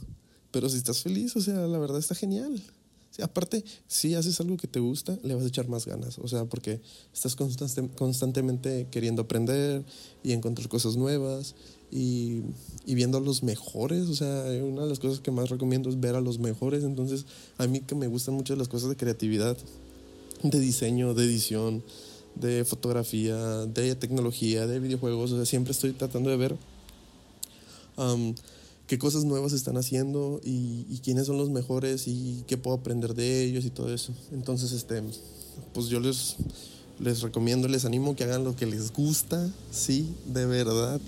pero 0.51 0.69
si 0.69 0.77
estás 0.77 1.03
feliz, 1.03 1.37
o 1.37 1.41
sea, 1.41 1.67
la 1.67 1.79
verdad 1.79 1.99
está 1.99 2.15
genial. 2.15 2.63
Aparte, 3.23 3.65
si 3.87 4.15
haces 4.15 4.41
algo 4.41 4.57
que 4.57 4.69
te 4.69 4.81
gusta, 4.81 5.19
le 5.23 5.35
vas 5.35 5.45
a 5.45 5.49
echar 5.49 5.69
más 5.69 5.87
ganas. 5.87 6.19
O 6.19 6.29
sea, 6.29 6.45
porque 6.45 6.81
estás 7.13 7.37
constantemente 7.97 8.87
queriendo 8.91 9.23
aprender 9.23 9.85
y 10.23 10.33
encontrar 10.33 10.69
cosas 10.69 10.97
nuevas 10.97 11.55
y, 11.91 12.43
viendo 12.87 13.19
a 13.19 13.21
los 13.21 13.43
mejores. 13.43 14.09
O 14.09 14.15
sea, 14.15 14.45
una 14.63 14.83
de 14.83 14.89
las 14.89 15.01
cosas 15.01 15.21
que 15.21 15.31
más 15.31 15.51
recomiendo 15.51 15.91
es 15.91 16.01
ver 16.01 16.15
a 16.15 16.21
los 16.21 16.39
mejores. 16.39 16.85
Entonces, 16.85 17.27
a 17.59 17.67
mí 17.67 17.81
que 17.81 17.95
me 17.95 18.07
gustan 18.07 18.35
mucho 18.35 18.55
las 18.57 18.69
cosas 18.69 18.89
de 18.89 18.97
creatividad, 18.97 19.57
de 20.43 20.61
diseño, 20.61 21.13
de 21.15 21.25
edición, 21.25 21.83
de 22.37 22.65
fotografía, 22.65 23.67
de 23.67 23.95
tecnología, 23.97 24.67
de 24.67 24.79
videojuegos. 24.79 25.33
O 25.33 25.37
sea, 25.37 25.47
siempre 25.47 25.73
estoy 25.73 25.93
tratando 25.93 26.31
de 26.31 26.37
ver 26.37 26.57
qué 28.91 28.99
cosas 28.99 29.25
nuevas 29.25 29.53
están 29.53 29.77
haciendo 29.77 30.41
y, 30.43 30.99
quiénes 31.05 31.29
son 31.29 31.39
los 31.39 31.49
mejores 31.49 32.09
y 32.09 32.43
qué 32.49 32.57
puedo 32.57 32.77
aprender 32.77 33.15
de 33.15 33.45
ellos 33.45 33.65
y 33.65 33.71
todo 33.71 33.95
eso. 33.95 34.13
Entonces, 34.33 34.73
este, 34.73 35.01
pues 35.73 35.87
yo 35.87 36.01
les, 36.01 36.35
les 36.99 37.23
recomiendo, 37.23 37.69
les 37.69 37.85
animo 37.85 38.17
que 38.17 38.25
hagan 38.25 38.43
lo 38.43 38.57
que 38.57 38.67
les 38.67 38.93
gusta, 38.93 39.49
sí, 39.71 40.13
de 40.27 40.45
verdad. 40.45 41.01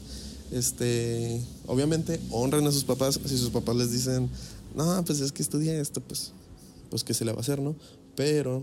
Este, 0.52 1.42
obviamente 1.66 2.20
honren 2.30 2.64
a 2.68 2.70
sus 2.70 2.84
papás. 2.84 3.18
Si 3.26 3.36
sus 3.36 3.50
papás 3.50 3.74
les 3.74 3.90
dicen, 3.90 4.30
no, 4.76 5.04
pues 5.04 5.18
es 5.18 5.32
que 5.32 5.42
estudia 5.42 5.80
esto, 5.80 6.00
pues, 6.00 6.30
pues 6.88 7.02
que 7.02 7.14
se 7.14 7.24
le 7.24 7.32
va 7.32 7.38
a 7.38 7.40
hacer, 7.40 7.60
¿no? 7.60 7.74
Pero 8.14 8.62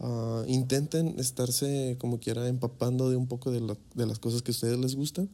Ah, 0.00 0.42
intenten 0.48 1.20
estarse 1.20 1.96
como 2.00 2.18
quiera 2.18 2.48
empapando 2.48 3.08
de 3.10 3.16
un 3.16 3.28
poco 3.28 3.52
de, 3.52 3.60
de, 3.94 4.06
las 4.06 4.18
cosas 4.18 4.42
que 4.42 4.50
a 4.50 4.54
ustedes 4.54 4.76
les 4.76 4.96
gustan 4.96 5.30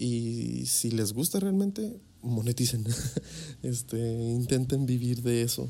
y 0.00 0.64
si 0.64 0.90
les 0.90 1.12
gusta 1.12 1.40
realmente, 1.40 2.00
moneticen. 2.22 2.84
este, 3.62 3.98
intenten 3.98 4.86
vivir 4.86 5.22
de 5.22 5.42
eso. 5.42 5.68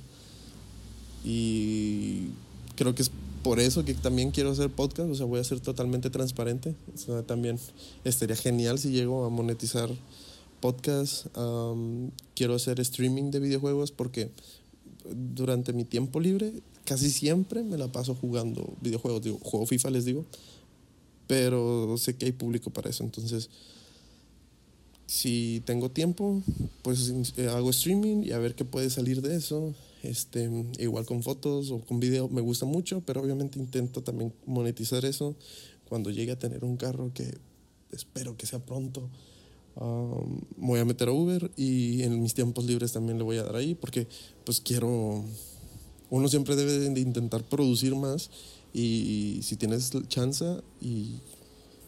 Y 1.24 2.28
creo 2.76 2.94
que 2.94 3.02
es 3.02 3.10
por 3.42 3.58
eso 3.58 3.84
que 3.84 3.92
también 3.94 4.30
quiero 4.30 4.52
hacer 4.52 4.70
podcast, 4.70 5.10
o 5.10 5.14
sea, 5.16 5.26
voy 5.26 5.40
a 5.40 5.44
ser 5.44 5.58
totalmente 5.58 6.10
transparente. 6.10 6.76
O 6.94 6.96
sea, 6.96 7.22
también 7.24 7.58
estaría 8.04 8.36
genial 8.36 8.78
si 8.78 8.90
llego 8.90 9.24
a 9.24 9.30
monetizar 9.30 9.90
podcast. 10.60 11.26
quiero 12.36 12.54
hacer 12.54 12.78
streaming 12.78 13.32
de 13.32 13.40
videojuegos 13.40 13.90
porque 13.90 14.30
durante 15.10 15.72
mi 15.72 15.84
tiempo 15.84 16.20
libre 16.20 16.52
casi 16.84 17.10
siempre 17.10 17.64
me 17.64 17.78
la 17.78 17.90
paso 17.90 18.14
jugando 18.14 18.74
videojuegos, 18.80 19.22
digo, 19.22 19.38
juego 19.42 19.66
FIFA 19.66 19.90
les 19.90 20.04
digo, 20.04 20.24
pero 21.26 21.96
sé 21.98 22.16
que 22.16 22.26
hay 22.26 22.32
público 22.32 22.70
para 22.70 22.90
eso, 22.90 23.02
entonces 23.02 23.48
si 25.10 25.60
tengo 25.66 25.90
tiempo, 25.90 26.40
pues 26.82 27.12
eh, 27.36 27.48
hago 27.48 27.70
streaming 27.70 28.22
y 28.22 28.30
a 28.30 28.38
ver 28.38 28.54
qué 28.54 28.64
puede 28.64 28.90
salir 28.90 29.22
de 29.22 29.34
eso. 29.34 29.74
Este, 30.04 30.48
igual 30.78 31.04
con 31.04 31.24
fotos 31.24 31.72
o 31.72 31.80
con 31.80 31.98
video 31.98 32.28
me 32.28 32.40
gusta 32.40 32.64
mucho, 32.64 33.02
pero 33.04 33.20
obviamente 33.20 33.58
intento 33.58 34.04
también 34.04 34.32
monetizar 34.46 35.04
eso 35.04 35.34
cuando 35.88 36.10
llegue 36.10 36.30
a 36.30 36.38
tener 36.38 36.64
un 36.64 36.76
carro 36.76 37.10
que 37.12 37.36
espero 37.90 38.36
que 38.36 38.46
sea 38.46 38.64
pronto. 38.64 39.10
voy 40.56 40.78
a 40.78 40.84
meter 40.84 41.08
a 41.08 41.12
Uber 41.12 41.50
y 41.56 42.02
en 42.02 42.22
mis 42.22 42.34
tiempos 42.34 42.64
libres 42.64 42.92
también 42.92 43.18
le 43.18 43.24
voy 43.24 43.38
a 43.38 43.42
dar 43.42 43.56
ahí 43.56 43.74
porque 43.74 44.06
pues 44.44 44.60
quiero 44.60 45.24
uno 46.08 46.28
siempre 46.28 46.54
debe 46.54 46.78
de 46.78 47.00
intentar 47.00 47.42
producir 47.42 47.96
más 47.96 48.30
y, 48.72 49.40
si 49.42 49.56
tienes 49.56 49.90
chance 50.06 50.44
y 50.80 51.16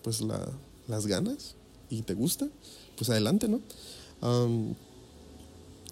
pues 0.03 0.21
la, 0.23 0.51
las 0.89 1.07
ganas 1.07 1.55
y 1.89 2.03
te 2.03 2.15
gusta, 2.15 2.49
pues 2.97 3.11
adelante, 3.11 3.49
¿no? 3.49 3.61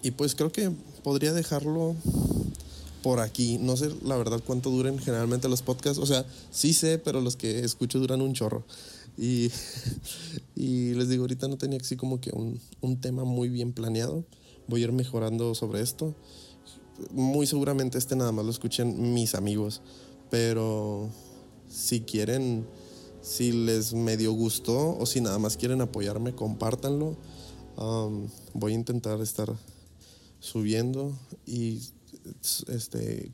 y 0.03 0.11
pues 0.11 0.35
creo 0.35 0.51
que 0.51 0.71
podría 1.03 1.33
dejarlo 1.33 1.95
por 3.03 3.19
aquí. 3.19 3.57
No 3.59 3.75
sé 3.75 3.91
la 4.03 4.15
verdad 4.15 4.41
cuánto 4.45 4.69
duren 4.69 4.97
generalmente 4.99 5.49
los 5.49 5.61
podcasts. 5.61 5.99
O 5.99 6.05
sea, 6.05 6.25
sí 6.49 6.73
sé, 6.73 6.97
pero 6.97 7.19
los 7.19 7.35
que 7.35 7.59
escucho 7.59 7.99
duran 7.99 8.21
un 8.21 8.33
chorro. 8.33 8.63
Y, 9.17 9.51
y 10.55 10.93
les 10.93 11.09
digo, 11.09 11.23
ahorita 11.23 11.47
no 11.49 11.57
tenía 11.57 11.79
así 11.79 11.97
como 11.97 12.21
que 12.21 12.31
un, 12.31 12.59
un 12.79 13.01
tema 13.01 13.25
muy 13.25 13.49
bien 13.49 13.73
planeado. 13.73 14.23
Voy 14.67 14.81
a 14.81 14.85
ir 14.85 14.91
mejorando 14.91 15.53
sobre 15.53 15.81
esto 15.81 16.15
muy 17.11 17.47
seguramente 17.47 17.97
este 17.97 18.15
nada 18.15 18.31
más 18.31 18.45
lo 18.45 18.51
escuchen 18.51 19.13
mis 19.13 19.35
amigos, 19.35 19.81
pero 20.29 21.09
si 21.69 22.01
quieren, 22.01 22.65
si 23.21 23.51
les 23.51 23.93
medio 23.93 24.33
gustó 24.33 24.97
o 24.97 25.05
si 25.05 25.21
nada 25.21 25.39
más 25.39 25.57
quieren 25.57 25.81
apoyarme, 25.81 26.33
compártanlo. 26.33 27.17
Um, 27.77 28.27
voy 28.53 28.73
a 28.73 28.75
intentar 28.75 29.21
estar 29.21 29.51
subiendo 30.39 31.17
y 31.45 31.81
este 32.67 33.31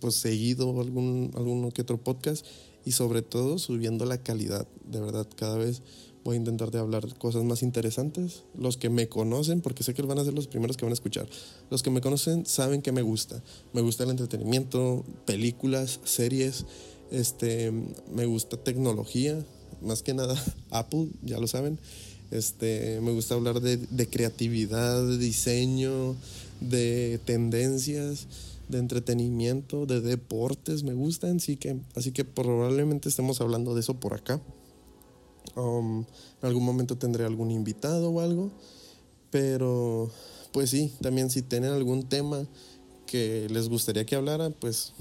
pues 0.00 0.16
seguido 0.16 0.80
algún 0.80 1.32
alguno 1.36 1.70
que 1.70 1.82
otro 1.82 1.98
podcast 1.98 2.44
y 2.84 2.92
sobre 2.92 3.22
todo 3.22 3.58
subiendo 3.58 4.04
la 4.04 4.18
calidad 4.18 4.66
de 4.84 5.00
verdad 5.00 5.26
cada 5.36 5.56
vez 5.56 5.82
Voy 6.26 6.34
a 6.34 6.38
intentar 6.38 6.72
de 6.72 6.80
hablar 6.80 7.16
cosas 7.18 7.44
más 7.44 7.62
interesantes. 7.62 8.42
Los 8.58 8.76
que 8.76 8.90
me 8.90 9.08
conocen, 9.08 9.60
porque 9.60 9.84
sé 9.84 9.94
que 9.94 10.02
van 10.02 10.18
a 10.18 10.24
ser 10.24 10.34
los 10.34 10.48
primeros 10.48 10.76
que 10.76 10.84
van 10.84 10.90
a 10.90 10.94
escuchar. 10.94 11.28
Los 11.70 11.84
que 11.84 11.90
me 11.90 12.00
conocen 12.00 12.46
saben 12.46 12.82
que 12.82 12.90
me 12.90 13.02
gusta. 13.02 13.44
Me 13.72 13.80
gusta 13.80 14.02
el 14.02 14.10
entretenimiento, 14.10 15.04
películas, 15.24 16.00
series. 16.02 16.66
Este, 17.10 17.72
me 18.12 18.26
gusta 18.26 18.56
tecnología, 18.56 19.44
más 19.82 20.02
que 20.02 20.14
nada 20.14 20.34
Apple, 20.70 21.08
ya 21.22 21.38
lo 21.38 21.46
saben. 21.46 21.78
Este, 22.30 23.00
me 23.00 23.12
gusta 23.12 23.34
hablar 23.34 23.60
de, 23.60 24.08
creatividad, 24.08 25.06
de 25.06 25.18
diseño, 25.18 26.16
de 26.60 27.20
tendencias, 27.24 28.26
de 28.68 28.78
entretenimiento, 28.78 29.86
de 29.86 30.00
deportes, 30.00 30.82
me 30.82 30.92
gustan, 30.94 31.36
así 31.36 31.56
que, 31.56 31.78
así 31.94 32.10
que 32.10 32.24
probablemente 32.24 33.08
estemos 33.08 33.40
hablando 33.40 33.74
de 33.74 33.80
eso 33.80 33.94
por 33.94 34.14
acá. 34.14 34.40
Um, 35.54 36.00
en 36.00 36.48
algún 36.48 36.64
momento 36.64 36.98
tendré 36.98 37.24
algún 37.24 37.52
invitado 37.52 38.10
o 38.10 38.20
algo. 38.20 38.50
Pero, 39.30 40.10
pues 40.52 40.70
sí, 40.70 40.92
también 41.00 41.30
si 41.30 41.42
tienen 41.42 41.70
algún 41.72 42.08
tema 42.08 42.46
que 43.06 43.46
les 43.50 43.68
gustaría 43.68 44.04
que 44.04 44.16
hablara, 44.16 44.50
pues 44.50 44.92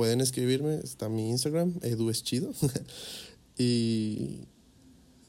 pueden 0.00 0.22
escribirme. 0.22 0.76
Está 0.76 1.10
mi 1.10 1.28
Instagram, 1.28 1.74
Edu 1.82 2.08
es 2.08 2.22
chido. 2.22 2.54
y, 3.58 4.46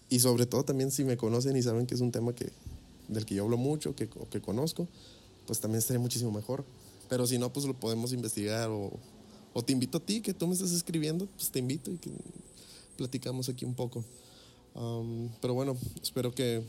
y 0.09 0.19
sobre 0.21 0.45
todo 0.45 0.63
también 0.63 0.91
si 0.91 1.03
me 1.03 1.17
conocen 1.17 1.57
y 1.57 1.61
saben 1.61 1.85
que 1.85 1.93
es 1.93 1.99
un 1.99 2.13
tema 2.13 2.33
que, 2.33 2.53
del 3.09 3.25
que 3.25 3.35
yo 3.35 3.43
hablo 3.43 3.57
mucho, 3.57 3.97
que, 3.97 4.07
que 4.07 4.39
conozco, 4.39 4.87
pues 5.45 5.59
también 5.59 5.79
estaría 5.79 5.99
muchísimo 5.99 6.31
mejor. 6.31 6.63
Pero 7.09 7.27
si 7.27 7.37
no, 7.37 7.51
pues 7.51 7.65
lo 7.65 7.77
podemos 7.77 8.13
investigar 8.13 8.69
o, 8.69 8.93
o 9.51 9.61
te 9.61 9.73
invito 9.73 9.97
a 9.97 10.05
ti, 10.05 10.21
que 10.21 10.33
tú 10.33 10.47
me 10.47 10.53
estás 10.53 10.71
escribiendo, 10.71 11.25
pues 11.25 11.51
te 11.51 11.59
invito 11.59 11.91
y 11.91 11.97
que 11.97 12.09
platicamos 12.95 13.49
aquí 13.49 13.65
un 13.65 13.73
poco 13.73 14.05
pero 15.41 15.53
bueno, 15.53 15.77
espero 16.01 16.33
que, 16.33 16.63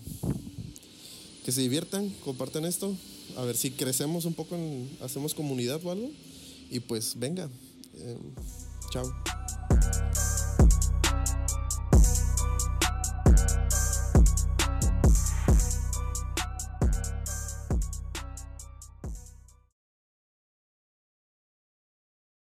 que 1.45 1.53
se 1.53 1.61
diviertan, 1.61 2.11
compartan 2.25 2.65
esto, 2.65 2.97
a 3.37 3.45
ver 3.45 3.57
si 3.57 3.71
crecemos 3.71 4.25
un 4.25 4.35
poco, 4.35 4.59
hacemos 5.01 5.35
comunidad 5.35 5.81
o 5.85 5.93
algo. 5.93 6.11
Y 6.69 6.81
pues 6.81 7.19
venga, 7.19 7.49
tchau. 8.91 9.42